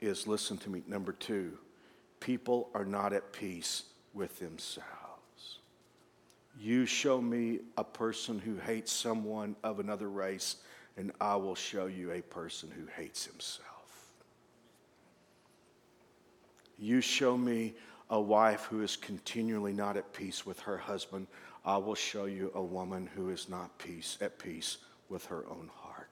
is 0.00 0.26
listen 0.26 0.56
to 0.58 0.70
me, 0.70 0.82
number 0.86 1.12
two, 1.12 1.58
people 2.20 2.70
are 2.74 2.84
not 2.84 3.12
at 3.12 3.32
peace 3.32 3.84
with 4.14 4.38
themselves. 4.38 5.05
You 6.58 6.86
show 6.86 7.20
me 7.20 7.60
a 7.76 7.84
person 7.84 8.38
who 8.38 8.56
hates 8.56 8.90
someone 8.90 9.56
of 9.62 9.78
another 9.78 10.08
race, 10.08 10.56
and 10.96 11.12
I 11.20 11.36
will 11.36 11.54
show 11.54 11.86
you 11.86 12.12
a 12.12 12.22
person 12.22 12.70
who 12.70 12.86
hates 12.86 13.26
himself. 13.26 13.66
You 16.78 17.00
show 17.00 17.36
me 17.36 17.74
a 18.10 18.20
wife 18.20 18.64
who 18.64 18.82
is 18.82 18.96
continually 18.96 19.72
not 19.72 19.96
at 19.96 20.12
peace 20.12 20.46
with 20.46 20.60
her 20.60 20.78
husband, 20.78 21.26
I 21.64 21.76
will 21.78 21.96
show 21.96 22.26
you 22.26 22.52
a 22.54 22.62
woman 22.62 23.08
who 23.14 23.30
is 23.30 23.48
not 23.48 23.76
peace 23.78 24.16
at 24.20 24.38
peace 24.38 24.78
with 25.08 25.26
her 25.26 25.44
own 25.50 25.70
heart. 25.74 26.08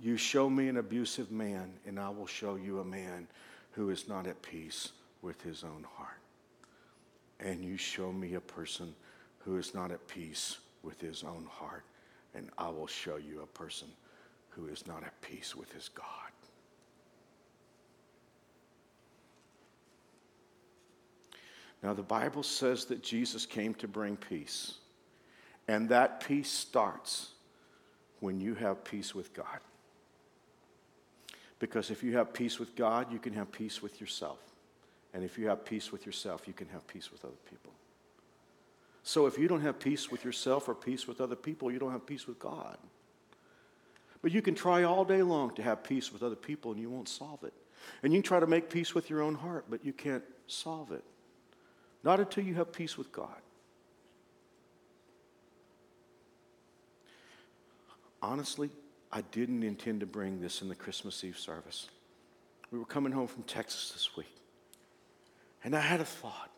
You 0.00 0.16
show 0.16 0.48
me 0.48 0.68
an 0.68 0.78
abusive 0.78 1.30
man, 1.30 1.74
and 1.86 2.00
I 2.00 2.08
will 2.08 2.26
show 2.26 2.56
you 2.56 2.80
a 2.80 2.84
man 2.84 3.28
who 3.72 3.90
is 3.90 4.08
not 4.08 4.26
at 4.26 4.40
peace 4.42 4.92
with 5.20 5.40
his 5.42 5.62
own 5.62 5.86
heart. 5.96 6.18
And 7.40 7.64
you 7.64 7.76
show 7.76 8.12
me 8.12 8.34
a 8.34 8.40
person 8.40 8.94
who 9.44 9.56
is 9.56 9.74
not 9.74 9.90
at 9.90 10.06
peace 10.08 10.58
with 10.82 11.00
his 11.00 11.24
own 11.24 11.46
heart, 11.50 11.84
and 12.34 12.48
I 12.58 12.68
will 12.68 12.86
show 12.86 13.16
you 13.16 13.42
a 13.42 13.46
person 13.46 13.88
who 14.50 14.66
is 14.66 14.86
not 14.86 15.02
at 15.02 15.20
peace 15.20 15.56
with 15.56 15.72
his 15.72 15.88
God. 15.88 16.06
Now, 21.82 21.92
the 21.92 22.02
Bible 22.02 22.44
says 22.44 22.84
that 22.86 23.02
Jesus 23.02 23.44
came 23.44 23.74
to 23.74 23.88
bring 23.88 24.16
peace, 24.16 24.74
and 25.66 25.88
that 25.88 26.20
peace 26.20 26.50
starts 26.50 27.30
when 28.20 28.40
you 28.40 28.54
have 28.54 28.84
peace 28.84 29.14
with 29.14 29.34
God. 29.34 29.58
Because 31.58 31.90
if 31.90 32.02
you 32.02 32.16
have 32.16 32.32
peace 32.32 32.58
with 32.58 32.76
God, 32.76 33.12
you 33.12 33.18
can 33.18 33.32
have 33.32 33.50
peace 33.50 33.82
with 33.82 34.00
yourself. 34.00 34.38
And 35.14 35.24
if 35.24 35.38
you 35.38 35.48
have 35.48 35.64
peace 35.64 35.90
with 35.90 36.06
yourself, 36.06 36.46
you 36.46 36.52
can 36.52 36.68
have 36.68 36.86
peace 36.86 37.10
with 37.10 37.24
other 37.24 37.34
people. 37.50 37.72
So 39.02 39.26
if 39.26 39.38
you 39.38 39.48
don't 39.48 39.60
have 39.62 39.78
peace 39.78 40.10
with 40.10 40.24
yourself 40.24 40.68
or 40.68 40.74
peace 40.74 41.06
with 41.06 41.20
other 41.20 41.36
people, 41.36 41.70
you 41.72 41.78
don't 41.78 41.92
have 41.92 42.06
peace 42.06 42.26
with 42.26 42.38
God. 42.38 42.78
But 44.22 44.30
you 44.30 44.40
can 44.40 44.54
try 44.54 44.84
all 44.84 45.04
day 45.04 45.22
long 45.22 45.54
to 45.56 45.62
have 45.62 45.82
peace 45.82 46.12
with 46.12 46.22
other 46.22 46.36
people 46.36 46.70
and 46.70 46.80
you 46.80 46.88
won't 46.88 47.08
solve 47.08 47.42
it. 47.42 47.52
And 48.02 48.12
you 48.12 48.20
can 48.20 48.28
try 48.28 48.38
to 48.38 48.46
make 48.46 48.70
peace 48.70 48.94
with 48.94 49.10
your 49.10 49.22
own 49.22 49.34
heart, 49.34 49.64
but 49.68 49.84
you 49.84 49.92
can't 49.92 50.22
solve 50.46 50.92
it. 50.92 51.02
Not 52.04 52.20
until 52.20 52.44
you 52.44 52.54
have 52.54 52.72
peace 52.72 52.96
with 52.96 53.10
God. 53.10 53.28
Honestly, 58.22 58.70
I 59.10 59.22
didn't 59.22 59.64
intend 59.64 60.00
to 60.00 60.06
bring 60.06 60.40
this 60.40 60.62
in 60.62 60.68
the 60.68 60.76
Christmas 60.76 61.24
Eve 61.24 61.38
service. 61.38 61.88
We 62.70 62.78
were 62.78 62.84
coming 62.84 63.12
home 63.12 63.26
from 63.26 63.42
Texas 63.42 63.90
this 63.92 64.16
week, 64.16 64.34
and 65.64 65.74
I 65.76 65.80
had 65.80 66.00
a 66.00 66.04
thought. 66.04 66.50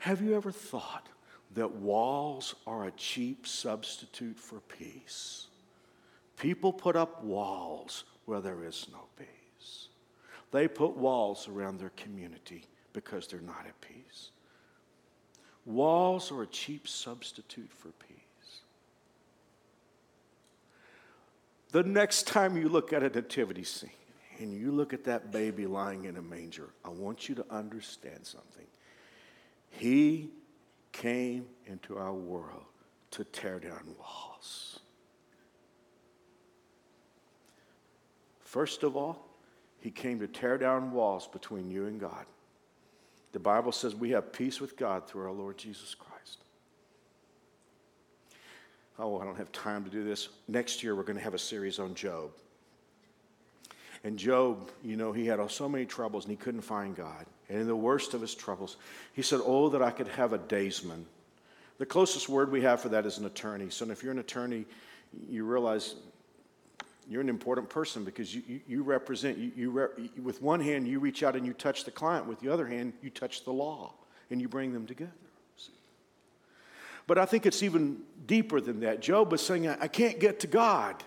Have 0.00 0.22
you 0.22 0.34
ever 0.34 0.50
thought 0.50 1.08
that 1.54 1.72
walls 1.74 2.54
are 2.66 2.86
a 2.86 2.90
cheap 2.92 3.46
substitute 3.46 4.38
for 4.38 4.60
peace? 4.60 5.46
People 6.36 6.72
put 6.72 6.96
up 6.96 7.22
walls 7.22 8.04
where 8.24 8.40
there 8.40 8.64
is 8.64 8.86
no 8.92 9.04
peace. 9.16 9.88
They 10.50 10.68
put 10.68 10.96
walls 10.96 11.48
around 11.48 11.78
their 11.78 11.92
community 11.96 12.64
because 12.92 13.26
they're 13.26 13.40
not 13.40 13.64
at 13.66 13.80
peace. 13.80 14.30
Walls 15.64 16.32
are 16.32 16.42
a 16.42 16.46
cheap 16.46 16.88
substitute 16.88 17.70
for 17.72 17.88
peace. 17.88 18.18
The 21.70 21.82
next 21.82 22.26
time 22.26 22.56
you 22.56 22.68
look 22.68 22.92
at 22.92 23.02
a 23.02 23.08
nativity 23.08 23.64
scene 23.64 23.90
and 24.38 24.52
you 24.52 24.72
look 24.72 24.92
at 24.92 25.04
that 25.04 25.30
baby 25.30 25.66
lying 25.66 26.04
in 26.04 26.16
a 26.16 26.22
manger, 26.22 26.68
I 26.84 26.90
want 26.90 27.28
you 27.28 27.34
to 27.36 27.46
understand 27.50 28.26
something. 28.26 28.66
He 29.70 30.30
came 30.92 31.46
into 31.66 31.96
our 31.96 32.12
world 32.12 32.64
to 33.12 33.24
tear 33.24 33.58
down 33.58 33.94
walls. 33.98 34.80
First 38.40 38.82
of 38.82 38.96
all, 38.96 39.26
he 39.80 39.90
came 39.90 40.20
to 40.20 40.26
tear 40.26 40.58
down 40.58 40.92
walls 40.92 41.26
between 41.26 41.70
you 41.70 41.86
and 41.86 41.98
God. 41.98 42.26
The 43.32 43.40
Bible 43.40 43.72
says 43.72 43.94
we 43.94 44.10
have 44.10 44.32
peace 44.32 44.60
with 44.60 44.76
God 44.76 45.08
through 45.08 45.24
our 45.24 45.32
Lord 45.32 45.56
Jesus 45.56 45.94
Christ. 45.94 46.38
Oh, 48.98 49.18
I 49.18 49.24
don't 49.24 49.38
have 49.38 49.50
time 49.52 49.84
to 49.84 49.90
do 49.90 50.04
this. 50.04 50.28
Next 50.48 50.82
year, 50.82 50.94
we're 50.94 51.02
going 51.02 51.16
to 51.16 51.24
have 51.24 51.34
a 51.34 51.38
series 51.38 51.78
on 51.78 51.94
Job. 51.94 52.30
And 54.04 54.18
Job, 54.18 54.70
you 54.84 54.96
know, 54.96 55.12
he 55.12 55.26
had 55.26 55.40
so 55.50 55.68
many 55.68 55.86
troubles 55.86 56.24
and 56.24 56.30
he 56.30 56.36
couldn't 56.36 56.60
find 56.60 56.94
God. 56.94 57.26
And 57.48 57.60
in 57.60 57.66
the 57.66 57.76
worst 57.76 58.14
of 58.14 58.20
his 58.20 58.34
troubles. 58.34 58.76
He 59.12 59.22
said, 59.22 59.40
Oh, 59.44 59.68
that 59.70 59.82
I 59.82 59.90
could 59.90 60.08
have 60.08 60.32
a 60.32 60.38
daysman. 60.38 61.06
The 61.78 61.86
closest 61.86 62.28
word 62.28 62.50
we 62.50 62.62
have 62.62 62.80
for 62.80 62.88
that 62.90 63.06
is 63.06 63.18
an 63.18 63.26
attorney. 63.26 63.70
So 63.70 63.88
if 63.90 64.02
you're 64.02 64.12
an 64.12 64.18
attorney, 64.18 64.64
you 65.28 65.44
realize 65.44 65.96
you're 67.08 67.20
an 67.20 67.28
important 67.28 67.68
person 67.68 68.04
because 68.04 68.34
you, 68.34 68.42
you, 68.46 68.60
you 68.68 68.82
represent, 68.82 69.36
you, 69.36 69.52
you 69.56 70.22
with 70.22 70.40
one 70.40 70.60
hand, 70.60 70.86
you 70.86 71.00
reach 71.00 71.22
out 71.22 71.34
and 71.34 71.44
you 71.44 71.52
touch 71.52 71.84
the 71.84 71.90
client. 71.90 72.26
With 72.26 72.40
the 72.40 72.48
other 72.48 72.66
hand, 72.66 72.92
you 73.02 73.10
touch 73.10 73.44
the 73.44 73.52
law 73.52 73.94
and 74.30 74.40
you 74.40 74.48
bring 74.48 74.72
them 74.72 74.86
together. 74.86 75.12
But 77.06 77.18
I 77.18 77.26
think 77.26 77.46
it's 77.46 77.62
even 77.62 77.98
deeper 78.26 78.60
than 78.60 78.80
that. 78.80 79.00
Job 79.00 79.32
was 79.32 79.44
saying, 79.44 79.68
I 79.68 79.88
can't 79.88 80.20
get 80.20 80.40
to 80.40 80.46
God. 80.46 81.02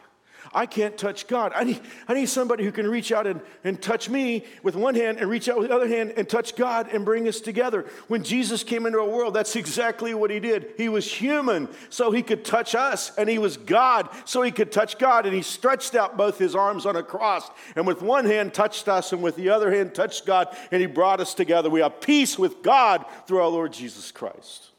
I 0.53 0.65
can't 0.65 0.97
touch 0.97 1.27
God. 1.27 1.51
I 1.55 1.63
need, 1.63 1.81
I 2.07 2.13
need 2.13 2.27
somebody 2.27 2.63
who 2.63 2.71
can 2.71 2.87
reach 2.87 3.11
out 3.11 3.27
and, 3.27 3.41
and 3.63 3.81
touch 3.81 4.09
me 4.09 4.45
with 4.63 4.75
one 4.75 4.95
hand 4.95 5.17
and 5.17 5.29
reach 5.29 5.49
out 5.49 5.57
with 5.57 5.69
the 5.69 5.75
other 5.75 5.87
hand 5.87 6.13
and 6.17 6.27
touch 6.27 6.55
God 6.55 6.89
and 6.93 7.03
bring 7.03 7.27
us 7.27 7.39
together. 7.41 7.85
When 8.07 8.23
Jesus 8.23 8.63
came 8.63 8.85
into 8.85 8.99
our 8.99 9.07
world, 9.07 9.33
that's 9.33 9.55
exactly 9.55 10.13
what 10.13 10.31
he 10.31 10.39
did. 10.39 10.73
He 10.77 10.89
was 10.89 11.11
human, 11.11 11.69
so 11.89 12.11
he 12.11 12.21
could 12.21 12.45
touch 12.45 12.75
us, 12.75 13.15
and 13.17 13.27
he 13.27 13.37
was 13.37 13.57
God, 13.57 14.09
so 14.25 14.41
he 14.41 14.51
could 14.51 14.71
touch 14.71 14.97
God. 14.97 15.25
And 15.25 15.35
he 15.35 15.41
stretched 15.41 15.95
out 15.95 16.17
both 16.17 16.37
his 16.37 16.55
arms 16.55 16.85
on 16.85 16.95
a 16.95 17.03
cross, 17.03 17.49
and 17.75 17.87
with 17.87 18.01
one 18.01 18.25
hand 18.25 18.53
touched 18.53 18.87
us, 18.87 19.13
and 19.13 19.23
with 19.23 19.35
the 19.35 19.49
other 19.49 19.71
hand 19.71 19.95
touched 19.95 20.25
God, 20.25 20.55
and 20.71 20.81
he 20.81 20.87
brought 20.87 21.19
us 21.19 21.33
together. 21.33 21.69
We 21.69 21.81
have 21.81 22.01
peace 22.01 22.37
with 22.37 22.61
God 22.61 23.05
through 23.27 23.39
our 23.39 23.49
Lord 23.49 23.73
Jesus 23.73 24.11
Christ. 24.11 24.69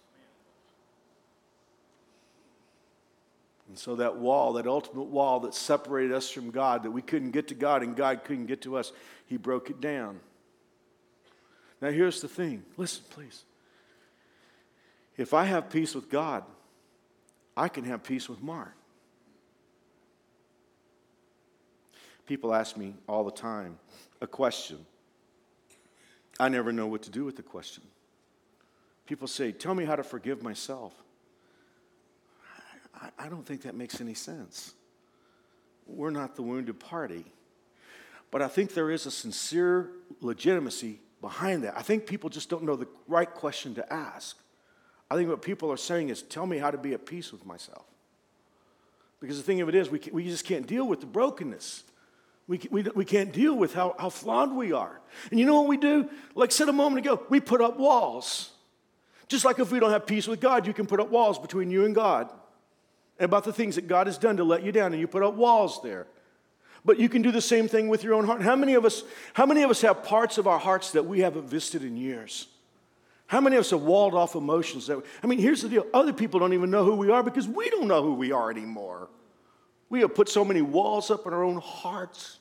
And 3.76 3.80
so 3.82 3.96
that 3.96 4.16
wall, 4.16 4.54
that 4.54 4.66
ultimate 4.66 5.08
wall 5.08 5.40
that 5.40 5.52
separated 5.52 6.10
us 6.10 6.30
from 6.30 6.50
God, 6.50 6.84
that 6.84 6.90
we 6.90 7.02
couldn't 7.02 7.32
get 7.32 7.48
to 7.48 7.54
God 7.54 7.82
and 7.82 7.94
God 7.94 8.24
couldn't 8.24 8.46
get 8.46 8.62
to 8.62 8.74
us, 8.78 8.90
He 9.26 9.36
broke 9.36 9.68
it 9.68 9.82
down. 9.82 10.18
Now, 11.82 11.90
here's 11.90 12.22
the 12.22 12.26
thing 12.26 12.64
listen, 12.78 13.04
please. 13.10 13.44
If 15.18 15.34
I 15.34 15.44
have 15.44 15.68
peace 15.68 15.94
with 15.94 16.08
God, 16.08 16.44
I 17.54 17.68
can 17.68 17.84
have 17.84 18.02
peace 18.02 18.30
with 18.30 18.42
Mark. 18.42 18.72
People 22.24 22.54
ask 22.54 22.78
me 22.78 22.94
all 23.06 23.24
the 23.24 23.30
time 23.30 23.78
a 24.22 24.26
question. 24.26 24.86
I 26.40 26.48
never 26.48 26.72
know 26.72 26.86
what 26.86 27.02
to 27.02 27.10
do 27.10 27.26
with 27.26 27.36
the 27.36 27.42
question. 27.42 27.82
People 29.04 29.28
say, 29.28 29.52
Tell 29.52 29.74
me 29.74 29.84
how 29.84 29.96
to 29.96 30.02
forgive 30.02 30.42
myself. 30.42 30.94
I, 33.00 33.26
I 33.26 33.28
don't 33.28 33.46
think 33.46 33.62
that 33.62 33.74
makes 33.74 34.00
any 34.00 34.14
sense. 34.14 34.74
We're 35.86 36.10
not 36.10 36.36
the 36.36 36.42
wounded 36.42 36.80
party. 36.80 37.24
But 38.30 38.42
I 38.42 38.48
think 38.48 38.74
there 38.74 38.90
is 38.90 39.06
a 39.06 39.10
sincere 39.10 39.90
legitimacy 40.20 40.98
behind 41.20 41.62
that. 41.64 41.76
I 41.76 41.82
think 41.82 42.06
people 42.06 42.28
just 42.28 42.48
don't 42.48 42.64
know 42.64 42.76
the 42.76 42.88
right 43.06 43.32
question 43.32 43.74
to 43.76 43.92
ask. 43.92 44.36
I 45.10 45.14
think 45.14 45.28
what 45.28 45.42
people 45.42 45.70
are 45.70 45.76
saying 45.76 46.08
is, 46.08 46.22
tell 46.22 46.46
me 46.46 46.58
how 46.58 46.70
to 46.70 46.78
be 46.78 46.92
at 46.92 47.06
peace 47.06 47.30
with 47.30 47.46
myself. 47.46 47.84
Because 49.20 49.36
the 49.36 49.42
thing 49.44 49.60
of 49.60 49.68
it 49.68 49.74
is, 49.74 49.88
we, 49.88 50.00
we 50.12 50.24
just 50.24 50.44
can't 50.44 50.66
deal 50.66 50.86
with 50.86 51.00
the 51.00 51.06
brokenness. 51.06 51.84
We, 52.48 52.60
we, 52.70 52.82
we 52.82 53.04
can't 53.04 53.32
deal 53.32 53.56
with 53.56 53.72
how, 53.72 53.94
how 53.98 54.10
flawed 54.10 54.52
we 54.52 54.72
are. 54.72 55.00
And 55.30 55.38
you 55.38 55.46
know 55.46 55.60
what 55.60 55.68
we 55.68 55.76
do? 55.76 56.08
Like 56.34 56.50
I 56.50 56.52
said 56.52 56.68
a 56.68 56.72
moment 56.72 57.06
ago, 57.06 57.22
we 57.28 57.40
put 57.40 57.60
up 57.60 57.78
walls. 57.78 58.50
Just 59.28 59.44
like 59.44 59.58
if 59.58 59.72
we 59.72 59.80
don't 59.80 59.90
have 59.90 60.06
peace 60.06 60.26
with 60.26 60.40
God, 60.40 60.66
you 60.66 60.72
can 60.72 60.86
put 60.86 61.00
up 61.00 61.10
walls 61.10 61.38
between 61.38 61.70
you 61.70 61.84
and 61.84 61.94
God 61.94 62.30
about 63.18 63.44
the 63.44 63.52
things 63.52 63.76
that 63.76 63.88
God 63.88 64.06
has 64.06 64.18
done 64.18 64.36
to 64.36 64.44
let 64.44 64.62
you 64.62 64.72
down, 64.72 64.92
and 64.92 65.00
you 65.00 65.06
put 65.06 65.22
up 65.22 65.34
walls 65.34 65.80
there. 65.82 66.06
But 66.84 67.00
you 67.00 67.08
can 67.08 67.22
do 67.22 67.32
the 67.32 67.40
same 67.40 67.66
thing 67.66 67.88
with 67.88 68.04
your 68.04 68.14
own 68.14 68.26
heart. 68.26 68.42
How 68.42 68.54
many 68.54 68.74
of 68.74 68.84
us, 68.84 69.02
how 69.34 69.44
many 69.44 69.62
of 69.62 69.70
us 69.70 69.80
have 69.80 70.04
parts 70.04 70.38
of 70.38 70.46
our 70.46 70.58
hearts 70.58 70.92
that 70.92 71.04
we 71.04 71.20
haven't 71.20 71.48
visited 71.48 71.84
in 71.84 71.96
years? 71.96 72.46
How 73.26 73.40
many 73.40 73.56
of 73.56 73.60
us 73.60 73.70
have 73.70 73.82
walled 73.82 74.14
off 74.14 74.36
emotions 74.36 74.86
that 74.86 75.02
I 75.22 75.26
mean, 75.26 75.40
here's 75.40 75.62
the 75.62 75.68
deal. 75.68 75.86
Other 75.92 76.12
people 76.12 76.38
don't 76.38 76.52
even 76.52 76.70
know 76.70 76.84
who 76.84 76.94
we 76.94 77.10
are 77.10 77.24
because 77.24 77.48
we 77.48 77.68
don't 77.70 77.88
know 77.88 78.02
who 78.02 78.14
we 78.14 78.30
are 78.30 78.50
anymore. 78.50 79.08
We 79.88 80.00
have 80.00 80.14
put 80.14 80.28
so 80.28 80.44
many 80.44 80.62
walls 80.62 81.10
up 81.10 81.26
in 81.26 81.32
our 81.32 81.42
own 81.42 81.56
hearts. 81.56 82.38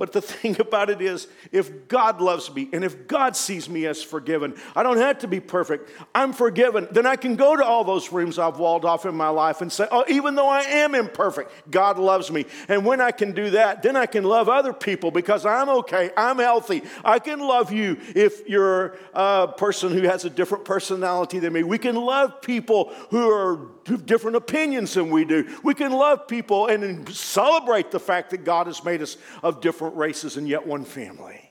But 0.00 0.12
the 0.12 0.22
thing 0.22 0.58
about 0.58 0.88
it 0.88 1.02
is, 1.02 1.28
if 1.52 1.86
God 1.86 2.22
loves 2.22 2.52
me 2.52 2.70
and 2.72 2.82
if 2.82 3.06
God 3.06 3.36
sees 3.36 3.68
me 3.68 3.84
as 3.84 4.02
forgiven, 4.02 4.56
I 4.74 4.82
don't 4.82 4.96
have 4.96 5.18
to 5.18 5.28
be 5.28 5.40
perfect. 5.40 5.90
I'm 6.14 6.32
forgiven. 6.32 6.88
Then 6.90 7.04
I 7.04 7.16
can 7.16 7.36
go 7.36 7.54
to 7.54 7.62
all 7.62 7.84
those 7.84 8.10
rooms 8.10 8.38
I've 8.38 8.58
walled 8.58 8.86
off 8.86 9.04
in 9.04 9.14
my 9.14 9.28
life 9.28 9.60
and 9.60 9.70
say, 9.70 9.86
oh, 9.92 10.06
even 10.08 10.36
though 10.36 10.48
I 10.48 10.62
am 10.62 10.94
imperfect, 10.94 11.70
God 11.70 11.98
loves 11.98 12.32
me. 12.32 12.46
And 12.68 12.86
when 12.86 13.02
I 13.02 13.10
can 13.10 13.32
do 13.32 13.50
that, 13.50 13.82
then 13.82 13.94
I 13.94 14.06
can 14.06 14.24
love 14.24 14.48
other 14.48 14.72
people 14.72 15.10
because 15.10 15.44
I'm 15.44 15.68
okay. 15.68 16.10
I'm 16.16 16.38
healthy. 16.38 16.82
I 17.04 17.18
can 17.18 17.38
love 17.38 17.70
you 17.70 17.98
if 18.16 18.48
you're 18.48 18.96
a 19.12 19.48
person 19.48 19.92
who 19.92 20.08
has 20.08 20.24
a 20.24 20.30
different 20.30 20.64
personality 20.64 21.40
than 21.40 21.52
me. 21.52 21.62
We 21.62 21.76
can 21.76 21.96
love 21.96 22.40
people 22.40 22.90
who 23.10 23.30
are 23.30 23.68
different 23.98 24.36
opinions 24.36 24.94
than 24.94 25.10
we 25.10 25.24
do. 25.24 25.46
We 25.62 25.74
can 25.74 25.92
love 25.92 26.28
people 26.28 26.68
and 26.68 27.08
celebrate 27.14 27.90
the 27.90 28.00
fact 28.00 28.30
that 28.30 28.44
God 28.44 28.66
has 28.66 28.82
made 28.84 29.02
us 29.02 29.16
of 29.42 29.60
different 29.60 29.89
different 29.90 29.98
races 29.98 30.36
and 30.36 30.48
yet 30.48 30.66
one 30.66 30.84
family. 30.84 31.50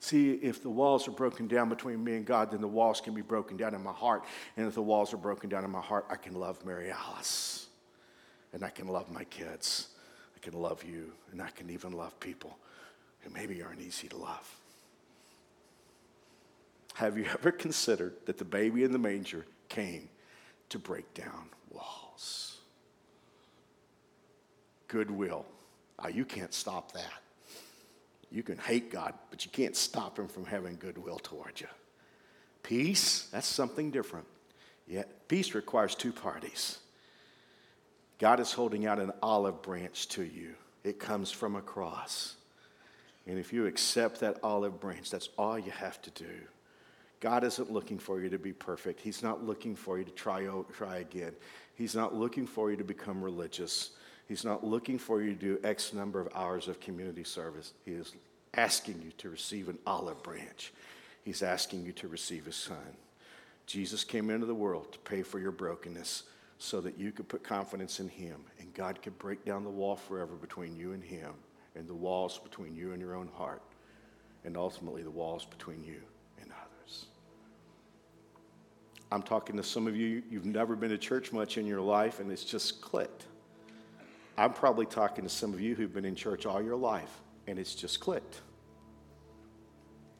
See, 0.00 0.32
if 0.32 0.62
the 0.62 0.68
walls 0.68 1.06
are 1.06 1.12
broken 1.12 1.46
down 1.46 1.68
between 1.68 2.02
me 2.02 2.16
and 2.16 2.26
God, 2.26 2.50
then 2.50 2.60
the 2.60 2.68
walls 2.68 3.00
can 3.00 3.14
be 3.14 3.22
broken 3.22 3.56
down 3.56 3.74
in 3.74 3.82
my 3.82 3.92
heart. 3.92 4.24
And 4.56 4.66
if 4.66 4.74
the 4.74 4.82
walls 4.82 5.14
are 5.14 5.18
broken 5.18 5.48
down 5.48 5.64
in 5.64 5.70
my 5.70 5.80
heart, 5.80 6.06
I 6.10 6.16
can 6.16 6.34
love 6.34 6.64
Mary 6.64 6.90
Alice. 6.90 7.68
And 8.52 8.64
I 8.64 8.68
can 8.68 8.88
love 8.88 9.10
my 9.10 9.24
kids. 9.24 9.88
I 10.36 10.40
can 10.40 10.54
love 10.54 10.82
you. 10.82 11.12
And 11.30 11.40
I 11.40 11.50
can 11.50 11.70
even 11.70 11.92
love 11.92 12.18
people 12.18 12.58
who 13.20 13.30
maybe 13.30 13.62
aren't 13.62 13.80
easy 13.80 14.08
to 14.08 14.16
love. 14.16 14.56
Have 16.94 17.16
you 17.16 17.24
ever 17.32 17.52
considered 17.52 18.14
that 18.26 18.38
the 18.38 18.44
baby 18.44 18.82
in 18.82 18.92
the 18.92 18.98
manger 18.98 19.46
came 19.68 20.08
to 20.70 20.78
break 20.80 21.14
down 21.14 21.48
walls? 21.70 22.58
Goodwill 24.88 25.46
Oh, 26.02 26.08
you 26.08 26.24
can't 26.24 26.52
stop 26.52 26.92
that. 26.92 27.12
You 28.30 28.42
can 28.42 28.58
hate 28.58 28.90
God, 28.90 29.14
but 29.30 29.44
you 29.44 29.50
can't 29.50 29.76
stop 29.76 30.18
him 30.18 30.26
from 30.26 30.46
having 30.46 30.76
goodwill 30.76 31.18
toward 31.18 31.60
you. 31.60 31.66
Peace, 32.62 33.28
that's 33.32 33.46
something 33.46 33.90
different. 33.90 34.26
Yet, 34.86 35.28
peace 35.28 35.54
requires 35.54 35.94
two 35.94 36.12
parties. 36.12 36.78
God 38.18 38.40
is 38.40 38.52
holding 38.52 38.86
out 38.86 38.98
an 38.98 39.12
olive 39.22 39.62
branch 39.62 40.08
to 40.10 40.22
you, 40.22 40.54
it 40.84 40.98
comes 40.98 41.30
from 41.30 41.56
a 41.56 41.62
cross. 41.62 42.36
And 43.26 43.38
if 43.38 43.52
you 43.52 43.66
accept 43.66 44.20
that 44.20 44.38
olive 44.42 44.80
branch, 44.80 45.10
that's 45.10 45.28
all 45.38 45.58
you 45.58 45.70
have 45.70 46.00
to 46.02 46.10
do. 46.10 46.34
God 47.20 47.44
isn't 47.44 47.70
looking 47.70 47.98
for 47.98 48.20
you 48.20 48.28
to 48.30 48.38
be 48.38 48.52
perfect. 48.52 49.00
He's 49.00 49.22
not 49.22 49.44
looking 49.44 49.76
for 49.76 49.96
you 49.96 50.04
to 50.04 50.10
try, 50.10 50.44
try 50.72 50.96
again. 50.96 51.32
He's 51.76 51.94
not 51.94 52.14
looking 52.14 52.46
for 52.48 52.72
you 52.72 52.76
to 52.76 52.84
become 52.84 53.22
religious. 53.22 53.90
He's 54.32 54.46
not 54.46 54.64
looking 54.64 54.96
for 54.96 55.20
you 55.20 55.34
to 55.34 55.38
do 55.38 55.58
X 55.62 55.92
number 55.92 56.18
of 56.18 56.26
hours 56.34 56.66
of 56.66 56.80
community 56.80 57.22
service. 57.22 57.74
He 57.84 57.90
is 57.90 58.14
asking 58.54 59.02
you 59.04 59.10
to 59.18 59.28
receive 59.28 59.68
an 59.68 59.76
olive 59.86 60.22
branch. 60.22 60.72
He's 61.22 61.42
asking 61.42 61.84
you 61.84 61.92
to 61.92 62.08
receive 62.08 62.46
his 62.46 62.56
son. 62.56 62.96
Jesus 63.66 64.04
came 64.04 64.30
into 64.30 64.46
the 64.46 64.54
world 64.54 64.90
to 64.92 64.98
pay 65.00 65.22
for 65.22 65.38
your 65.38 65.50
brokenness 65.50 66.22
so 66.56 66.80
that 66.80 66.98
you 66.98 67.12
could 67.12 67.28
put 67.28 67.44
confidence 67.44 68.00
in 68.00 68.08
him 68.08 68.40
and 68.58 68.72
God 68.72 69.02
could 69.02 69.18
break 69.18 69.44
down 69.44 69.64
the 69.64 69.70
wall 69.70 69.96
forever 69.96 70.34
between 70.36 70.76
you 70.76 70.92
and 70.92 71.04
him 71.04 71.34
and 71.74 71.86
the 71.86 71.92
walls 71.92 72.38
between 72.38 72.74
you 72.74 72.92
and 72.92 73.02
your 73.02 73.14
own 73.14 73.28
heart 73.36 73.60
and 74.46 74.56
ultimately 74.56 75.02
the 75.02 75.10
walls 75.10 75.44
between 75.44 75.84
you 75.84 76.00
and 76.40 76.50
others. 76.52 77.04
I'm 79.10 79.22
talking 79.22 79.58
to 79.58 79.62
some 79.62 79.86
of 79.86 79.94
you, 79.94 80.22
you've 80.30 80.46
never 80.46 80.74
been 80.74 80.88
to 80.88 80.96
church 80.96 81.32
much 81.32 81.58
in 81.58 81.66
your 81.66 81.82
life 81.82 82.18
and 82.18 82.32
it's 82.32 82.44
just 82.44 82.80
clicked. 82.80 83.26
I'm 84.36 84.52
probably 84.52 84.86
talking 84.86 85.24
to 85.24 85.30
some 85.30 85.52
of 85.52 85.60
you 85.60 85.74
who've 85.74 85.92
been 85.92 86.04
in 86.04 86.14
church 86.14 86.46
all 86.46 86.62
your 86.62 86.76
life 86.76 87.20
and 87.46 87.58
it's 87.58 87.74
just 87.74 88.00
clicked. 88.00 88.40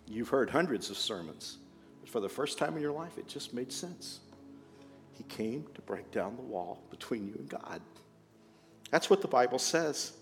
You've 0.06 0.28
heard 0.28 0.50
hundreds 0.50 0.90
of 0.90 0.98
sermons, 0.98 1.58
but 2.00 2.10
for 2.10 2.20
the 2.20 2.28
first 2.28 2.58
time 2.58 2.76
in 2.76 2.82
your 2.82 2.92
life, 2.92 3.16
it 3.16 3.26
just 3.26 3.54
made 3.54 3.72
sense. 3.72 4.20
He 5.12 5.24
came 5.24 5.66
to 5.74 5.80
break 5.82 6.10
down 6.10 6.36
the 6.36 6.42
wall 6.42 6.82
between 6.90 7.26
you 7.26 7.34
and 7.38 7.48
God. 7.48 7.80
That's 8.90 9.08
what 9.08 9.22
the 9.22 9.28
Bible 9.28 9.58
says. 9.58 10.12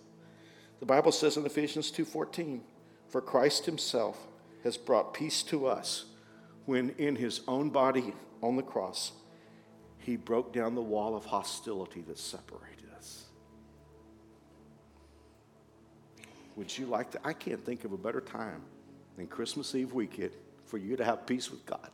The 0.78 0.86
Bible 0.86 1.12
says 1.12 1.36
in 1.36 1.44
Ephesians 1.44 1.90
2:14, 1.90 2.62
"For 3.08 3.20
Christ 3.20 3.66
himself 3.66 4.28
has 4.62 4.76
brought 4.76 5.14
peace 5.14 5.42
to 5.44 5.66
us 5.66 6.04
when 6.66 6.90
in 6.90 7.16
his 7.16 7.40
own 7.48 7.70
body 7.70 8.14
on 8.42 8.56
the 8.56 8.62
cross 8.62 9.12
he 9.98 10.16
broke 10.16 10.52
down 10.52 10.74
the 10.74 10.82
wall 10.82 11.16
of 11.16 11.26
hostility 11.26 12.00
that 12.02 12.18
separated 12.18 12.79
Would 16.56 16.76
you 16.76 16.86
like 16.86 17.10
to? 17.12 17.20
I 17.24 17.32
can't 17.32 17.64
think 17.64 17.84
of 17.84 17.92
a 17.92 17.96
better 17.96 18.20
time 18.20 18.62
than 19.16 19.26
Christmas 19.26 19.74
Eve 19.74 19.92
weekend 19.92 20.32
for 20.64 20.78
you 20.78 20.96
to 20.96 21.04
have 21.04 21.26
peace 21.26 21.50
with 21.50 21.64
God. 21.66 21.90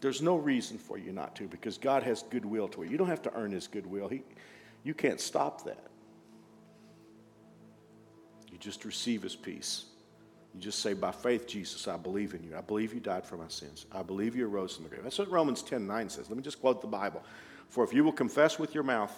There's 0.00 0.22
no 0.22 0.36
reason 0.36 0.78
for 0.78 0.96
you 0.98 1.12
not 1.12 1.34
to 1.36 1.48
because 1.48 1.76
God 1.78 2.02
has 2.04 2.22
goodwill 2.22 2.68
to 2.68 2.84
you. 2.84 2.90
You 2.90 2.98
don't 2.98 3.08
have 3.08 3.22
to 3.22 3.34
earn 3.34 3.50
His 3.50 3.66
goodwill, 3.66 4.08
he, 4.08 4.22
you 4.84 4.94
can't 4.94 5.20
stop 5.20 5.64
that. 5.64 5.84
You 8.50 8.58
just 8.58 8.84
receive 8.84 9.22
His 9.22 9.36
peace 9.36 9.86
You 10.54 10.60
just 10.60 10.80
say, 10.80 10.94
by 10.94 11.12
faith, 11.12 11.46
Jesus, 11.46 11.88
I 11.88 11.96
believe 11.96 12.34
in 12.34 12.42
you. 12.42 12.56
I 12.56 12.60
believe 12.60 12.94
you 12.94 13.00
died 13.00 13.24
for 13.24 13.36
my 13.36 13.48
sins. 13.48 13.86
I 13.92 14.02
believe 14.02 14.34
you 14.36 14.48
arose 14.48 14.74
from 14.74 14.84
the 14.84 14.90
grave. 14.90 15.02
That's 15.02 15.18
what 15.18 15.30
Romans 15.30 15.62
10 15.62 15.86
9 15.86 16.08
says. 16.08 16.28
Let 16.28 16.36
me 16.36 16.42
just 16.42 16.60
quote 16.60 16.80
the 16.80 16.86
Bible. 16.86 17.22
For 17.68 17.84
if 17.84 17.92
you 17.92 18.04
will 18.04 18.12
confess 18.12 18.58
with 18.58 18.74
your 18.74 18.84
mouth 18.84 19.12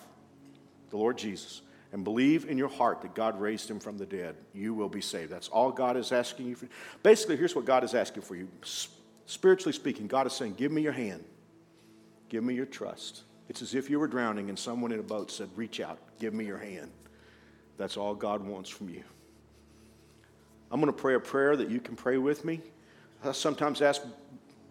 the 0.90 0.96
Lord 0.96 1.18
Jesus 1.18 1.62
and 1.92 2.04
believe 2.04 2.48
in 2.48 2.56
your 2.56 2.68
heart 2.68 3.02
that 3.02 3.14
God 3.14 3.40
raised 3.40 3.70
him 3.70 3.80
from 3.80 3.98
the 3.98 4.06
dead, 4.06 4.36
you 4.52 4.74
will 4.74 4.88
be 4.88 5.00
saved. 5.00 5.30
That's 5.30 5.48
all 5.48 5.72
God 5.72 5.96
is 5.96 6.12
asking 6.12 6.46
you 6.46 6.54
for. 6.54 6.68
Basically, 7.02 7.36
here's 7.36 7.54
what 7.54 7.64
God 7.64 7.82
is 7.82 7.94
asking 7.94 8.22
for 8.22 8.36
you. 8.36 8.48
Spiritually 9.26 9.72
speaking, 9.72 10.06
God 10.06 10.26
is 10.26 10.32
saying, 10.32 10.54
Give 10.54 10.70
me 10.70 10.82
your 10.82 10.92
hand, 10.92 11.24
give 12.28 12.44
me 12.44 12.54
your 12.54 12.66
trust. 12.66 13.22
It's 13.48 13.62
as 13.62 13.74
if 13.74 13.90
you 13.90 13.98
were 13.98 14.06
drowning 14.06 14.48
and 14.48 14.58
someone 14.58 14.92
in 14.92 15.00
a 15.00 15.04
boat 15.04 15.30
said, 15.30 15.48
Reach 15.56 15.80
out, 15.80 15.98
give 16.20 16.34
me 16.34 16.44
your 16.44 16.58
hand. 16.58 16.90
That's 17.76 17.96
all 17.96 18.14
God 18.14 18.46
wants 18.46 18.70
from 18.70 18.88
you. 18.88 19.02
I'm 20.70 20.80
going 20.80 20.92
to 20.92 20.98
pray 20.98 21.14
a 21.14 21.20
prayer 21.20 21.56
that 21.56 21.70
you 21.70 21.80
can 21.80 21.96
pray 21.96 22.18
with 22.18 22.44
me. 22.44 22.60
I 23.24 23.32
sometimes 23.32 23.82
ask 23.82 24.02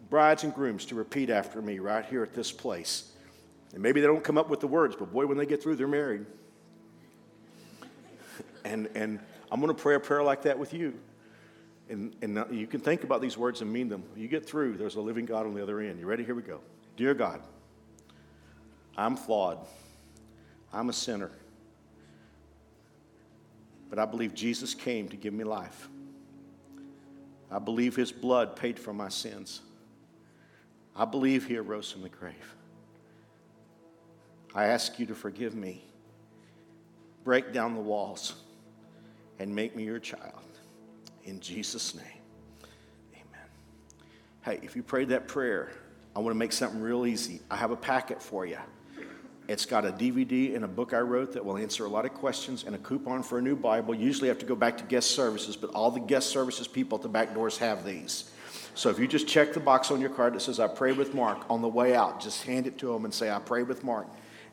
brides 0.08 0.44
and 0.44 0.54
grooms 0.54 0.86
to 0.86 0.94
repeat 0.94 1.28
after 1.28 1.60
me 1.60 1.78
right 1.78 2.04
here 2.04 2.22
at 2.22 2.34
this 2.34 2.50
place. 2.50 3.12
And 3.74 3.82
maybe 3.82 4.00
they 4.00 4.06
don't 4.06 4.24
come 4.24 4.38
up 4.38 4.48
with 4.48 4.60
the 4.60 4.66
words, 4.66 4.96
but 4.96 5.12
boy, 5.12 5.26
when 5.26 5.38
they 5.38 5.46
get 5.46 5.62
through, 5.62 5.76
they're 5.76 5.86
married. 5.86 6.26
And, 8.70 8.88
and 8.94 9.18
I'm 9.50 9.60
going 9.60 9.74
to 9.74 9.82
pray 9.82 9.96
a 9.96 10.00
prayer 10.00 10.22
like 10.22 10.42
that 10.42 10.56
with 10.56 10.72
you. 10.72 10.94
And, 11.88 12.14
and 12.22 12.44
you 12.52 12.68
can 12.68 12.80
think 12.80 13.02
about 13.02 13.20
these 13.20 13.36
words 13.36 13.62
and 13.62 13.72
mean 13.72 13.88
them. 13.88 14.04
You 14.16 14.28
get 14.28 14.46
through, 14.46 14.76
there's 14.76 14.94
a 14.94 15.00
living 15.00 15.26
God 15.26 15.44
on 15.44 15.54
the 15.54 15.62
other 15.62 15.80
end. 15.80 15.98
You 15.98 16.06
ready? 16.06 16.22
Here 16.22 16.36
we 16.36 16.42
go. 16.42 16.60
Dear 16.96 17.14
God, 17.14 17.40
I'm 18.96 19.16
flawed. 19.16 19.58
I'm 20.72 20.88
a 20.88 20.92
sinner. 20.92 21.32
But 23.88 23.98
I 23.98 24.04
believe 24.04 24.34
Jesus 24.34 24.72
came 24.72 25.08
to 25.08 25.16
give 25.16 25.34
me 25.34 25.42
life. 25.42 25.88
I 27.50 27.58
believe 27.58 27.96
his 27.96 28.12
blood 28.12 28.54
paid 28.54 28.78
for 28.78 28.92
my 28.92 29.08
sins. 29.08 29.62
I 30.94 31.04
believe 31.04 31.48
he 31.48 31.56
arose 31.56 31.90
from 31.90 32.02
the 32.02 32.08
grave. 32.08 32.54
I 34.54 34.66
ask 34.66 35.00
you 35.00 35.06
to 35.06 35.14
forgive 35.16 35.56
me. 35.56 35.82
Break 37.24 37.52
down 37.52 37.74
the 37.74 37.80
walls 37.80 38.34
and 39.40 39.52
make 39.52 39.74
me 39.74 39.82
your 39.82 39.98
child. 39.98 40.42
In 41.24 41.40
Jesus' 41.40 41.94
name, 41.94 42.04
amen. 43.14 43.48
Hey, 44.42 44.60
if 44.62 44.76
you 44.76 44.82
prayed 44.82 45.08
that 45.08 45.26
prayer, 45.26 45.72
I 46.14 46.18
want 46.20 46.34
to 46.34 46.38
make 46.38 46.52
something 46.52 46.80
real 46.80 47.06
easy. 47.06 47.40
I 47.50 47.56
have 47.56 47.70
a 47.70 47.76
packet 47.76 48.22
for 48.22 48.44
you. 48.44 48.58
It's 49.48 49.64
got 49.64 49.84
a 49.84 49.90
DVD 49.90 50.54
and 50.54 50.64
a 50.64 50.68
book 50.68 50.92
I 50.92 51.00
wrote 51.00 51.32
that 51.32 51.44
will 51.44 51.56
answer 51.56 51.86
a 51.86 51.88
lot 51.88 52.04
of 52.04 52.12
questions 52.12 52.64
and 52.64 52.74
a 52.74 52.78
coupon 52.78 53.22
for 53.22 53.38
a 53.38 53.42
new 53.42 53.56
Bible. 53.56 53.94
Usually 53.94 54.28
I 54.28 54.32
have 54.32 54.38
to 54.40 54.46
go 54.46 54.54
back 54.54 54.76
to 54.78 54.84
guest 54.84 55.12
services, 55.12 55.56
but 55.56 55.70
all 55.70 55.90
the 55.90 56.00
guest 56.00 56.28
services 56.28 56.68
people 56.68 56.96
at 56.96 57.02
the 57.02 57.08
back 57.08 57.34
doors 57.34 57.56
have 57.58 57.84
these. 57.84 58.30
So 58.74 58.90
if 58.90 58.98
you 58.98 59.08
just 59.08 59.26
check 59.26 59.52
the 59.54 59.60
box 59.60 59.90
on 59.90 60.00
your 60.00 60.10
card 60.10 60.34
that 60.34 60.42
says, 60.42 60.60
I 60.60 60.68
pray 60.68 60.92
with 60.92 61.14
Mark, 61.14 61.50
on 61.50 61.62
the 61.62 61.68
way 61.68 61.96
out, 61.96 62.20
just 62.20 62.44
hand 62.44 62.66
it 62.66 62.78
to 62.78 62.92
them 62.92 63.04
and 63.06 63.12
say, 63.12 63.30
I 63.30 63.38
pray 63.38 63.62
with 63.62 63.82
Mark 63.82 64.06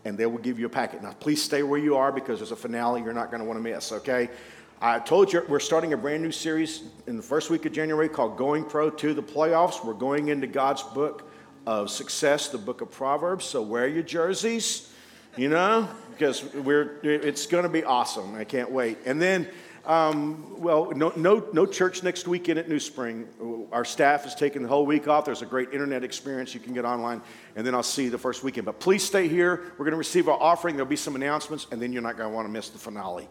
and 0.05 0.17
they 0.17 0.25
will 0.25 0.37
give 0.37 0.57
you 0.57 0.65
a 0.65 0.69
packet. 0.69 1.03
Now, 1.03 1.11
please 1.11 1.43
stay 1.43 1.63
where 1.63 1.79
you 1.79 1.97
are 1.97 2.11
because 2.11 2.39
there's 2.39 2.51
a 2.51 2.55
finale 2.55 3.01
you're 3.01 3.13
not 3.13 3.29
going 3.29 3.41
to 3.41 3.45
want 3.45 3.57
to 3.57 3.63
miss, 3.63 3.91
okay? 3.91 4.29
I 4.79 4.99
told 4.99 5.33
you 5.33 5.43
we're 5.47 5.59
starting 5.59 5.93
a 5.93 5.97
brand 5.97 6.21
new 6.21 6.31
series 6.31 6.83
in 7.07 7.17
the 7.17 7.23
first 7.23 7.49
week 7.49 7.65
of 7.65 7.71
January 7.71 8.07
called 8.07 8.37
Going 8.37 8.63
Pro 8.63 8.91
to 8.91 9.15
the 9.15 9.23
Playoffs. 9.23 9.83
We're 9.83 9.93
going 9.93 10.27
into 10.27 10.45
God's 10.45 10.83
book 10.83 11.27
of 11.65 11.89
success, 11.89 12.49
the 12.49 12.59
book 12.59 12.81
of 12.81 12.91
Proverbs. 12.91 13.43
So 13.43 13.63
wear 13.63 13.87
your 13.87 14.03
jerseys, 14.03 14.93
you 15.35 15.49
know, 15.49 15.89
because 16.11 16.43
we're 16.53 16.99
it's 17.01 17.47
going 17.47 17.63
to 17.63 17.69
be 17.69 17.83
awesome. 17.83 18.35
I 18.35 18.43
can't 18.43 18.69
wait. 18.69 18.99
And 19.07 19.19
then 19.19 19.47
um, 19.83 20.61
well, 20.61 20.91
no, 20.91 21.11
no, 21.15 21.47
no 21.53 21.65
church 21.65 22.03
next 22.03 22.27
weekend 22.27 22.59
at 22.59 22.69
New 22.69 22.79
Spring. 22.79 23.27
Our 23.71 23.83
staff 23.85 24.27
is 24.27 24.35
taking 24.35 24.61
the 24.61 24.67
whole 24.67 24.85
week 24.85 25.07
off. 25.07 25.25
There's 25.25 25.41
a 25.41 25.47
great 25.47 25.73
internet 25.73 26.03
experience 26.03 26.53
you 26.53 26.59
can 26.59 26.75
get 26.75 26.85
online, 26.85 27.23
and 27.55 27.65
then 27.65 27.73
I'll 27.73 27.81
see 27.81 28.03
you 28.03 28.09
the 28.11 28.17
first 28.19 28.43
weekend. 28.43 28.65
But 28.65 28.79
please 28.79 29.03
stay 29.03 29.27
here. 29.27 29.71
We're 29.79 29.85
going 29.85 29.91
to 29.91 29.97
receive 29.97 30.27
our 30.27 30.39
offering. 30.39 30.75
There'll 30.75 30.87
be 30.87 30.97
some 30.97 31.15
announcements, 31.15 31.65
and 31.71 31.81
then 31.81 31.91
you're 31.93 32.03
not 32.03 32.15
going 32.15 32.29
to 32.29 32.35
want 32.35 32.47
to 32.47 32.51
miss 32.51 32.69
the 32.69 32.77
finale. 32.77 33.27